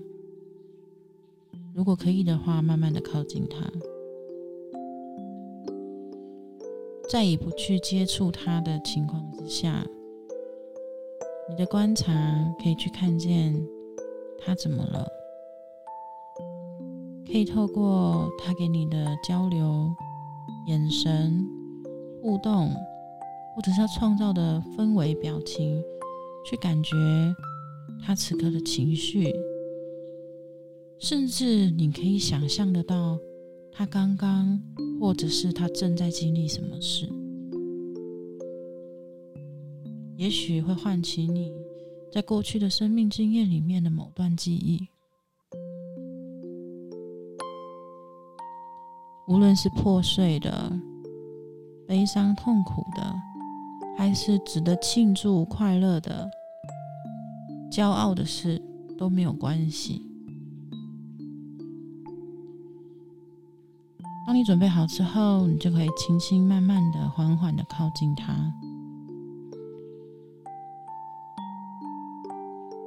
[1.74, 3.70] 如果可以的话，慢慢的靠近他。
[7.08, 9.84] 在也不去接触他的情况之下，
[11.48, 12.12] 你的观察
[12.62, 13.54] 可以去看见
[14.38, 15.06] 他怎么了，
[17.32, 19.90] 可以透过他给你的交流、
[20.66, 21.42] 眼神、
[22.20, 22.68] 互动，
[23.56, 25.82] 或者是他创造的氛围、表情。
[26.44, 26.96] 去感觉
[28.04, 29.32] 他此刻的情绪，
[30.98, 33.16] 甚至你可以想象得到
[33.70, 34.60] 他刚刚，
[35.00, 37.08] 或者是他正在经历什么事，
[40.16, 41.52] 也许会唤起你
[42.10, 44.88] 在过去的生命经验里面的某段记忆，
[49.28, 50.72] 无论是破碎的、
[51.86, 53.02] 悲伤、痛苦的。
[53.94, 56.28] 还是值得庆祝、快乐的、
[57.70, 58.60] 骄傲的事
[58.98, 60.02] 都没有关系。
[64.26, 68.32] 当你准备好之后，你就可以轻轻、慢慢的、缓缓的靠近它。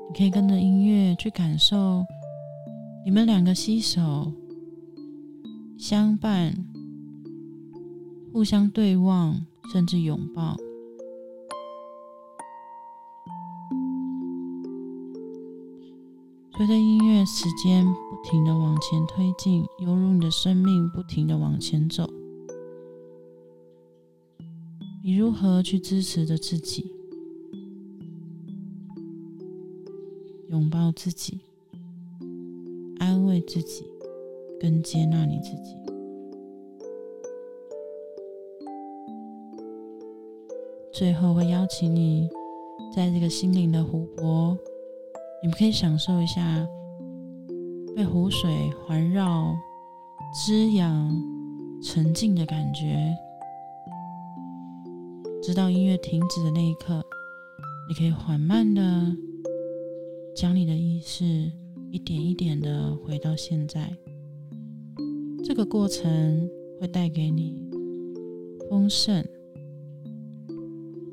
[0.10, 2.04] 你可以跟着音乐去感受，
[3.06, 4.34] 你们两个携手
[5.78, 6.66] 相伴，
[8.34, 10.58] 互相对望，甚至拥抱。
[16.58, 22.10] 随着音乐，时间不停的往前推进，犹如你的生命不停的往前走。
[25.04, 26.90] 你如何去支持着自己，
[30.50, 31.42] 拥抱自己，
[32.98, 33.86] 安慰自己，
[34.66, 35.78] 跟接纳你自己。
[40.92, 42.28] 最后会邀请你，
[42.92, 44.58] 在这个心灵的湖泊，
[45.44, 46.68] 你们可以享受一下
[47.96, 48.50] 被湖水
[48.88, 49.54] 环绕、
[50.34, 51.16] 滋养、
[51.84, 53.16] 沉静的感觉。
[55.44, 57.04] 直到音乐停止的那一刻，
[57.88, 58.82] 你可以缓慢的
[60.36, 61.52] 将你的意识
[61.92, 63.96] 一点一点的回到现在。
[65.48, 66.50] 这个过程
[66.82, 67.70] 会带给你
[68.68, 69.24] 丰盛。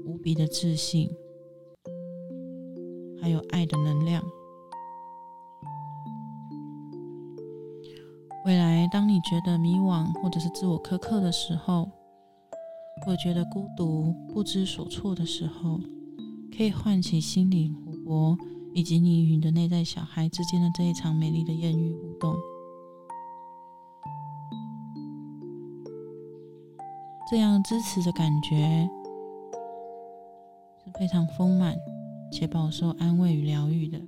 [0.06, 1.06] 无比的自信，
[3.20, 4.24] 还有爱的能量。
[8.46, 11.90] 未来，当你觉得迷惘或者是自我苛刻的时候，
[13.04, 15.78] 或觉得孤独、不知所措的时候，
[16.56, 18.38] 可以唤起心灵湖泊
[18.72, 22.34] 以及你与你的内在小孩之间的这一场美丽的艳遇互动。
[27.32, 28.86] 这样支持的感觉
[30.84, 30.90] 是。
[30.98, 31.74] 非常丰满
[32.30, 33.98] 且饱受安慰与疗愈的。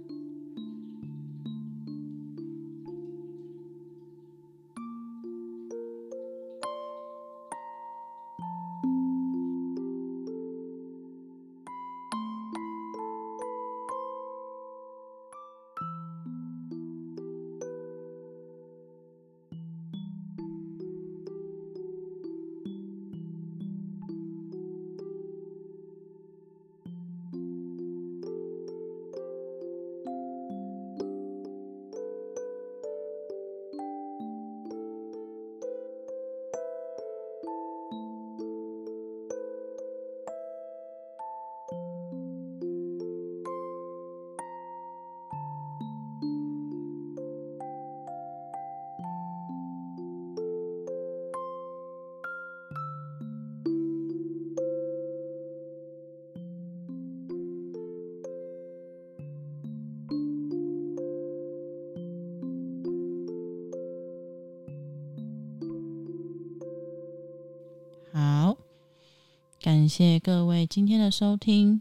[69.64, 71.80] 感谢各位今天的收听。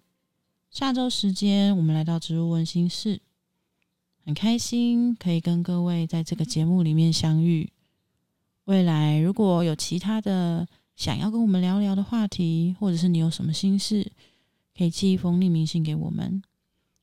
[0.71, 3.19] 下周时间，我们来到植物温心室，
[4.23, 7.73] 很开心可以跟各位在这个节目里面相遇。
[8.63, 10.65] 未来如果有其他的
[10.95, 14.09] 想要跟我们聊聊的话题，或者是你有什么心事，
[14.77, 16.41] 可以寄一封匿名信给我们。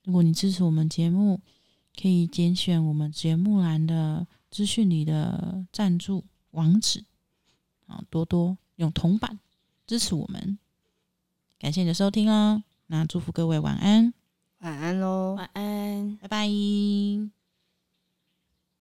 [0.04, 1.42] 如果你支持我们节目，
[2.00, 7.04] 可以点选我们节目栏的资讯里的赞助网址，
[7.86, 9.38] 啊，多多用铜板
[9.86, 10.58] 支持我们。
[11.60, 14.14] 感谢你的收听哦，那祝福各位晚安，
[14.60, 16.48] 晚安喽，晚安，拜拜。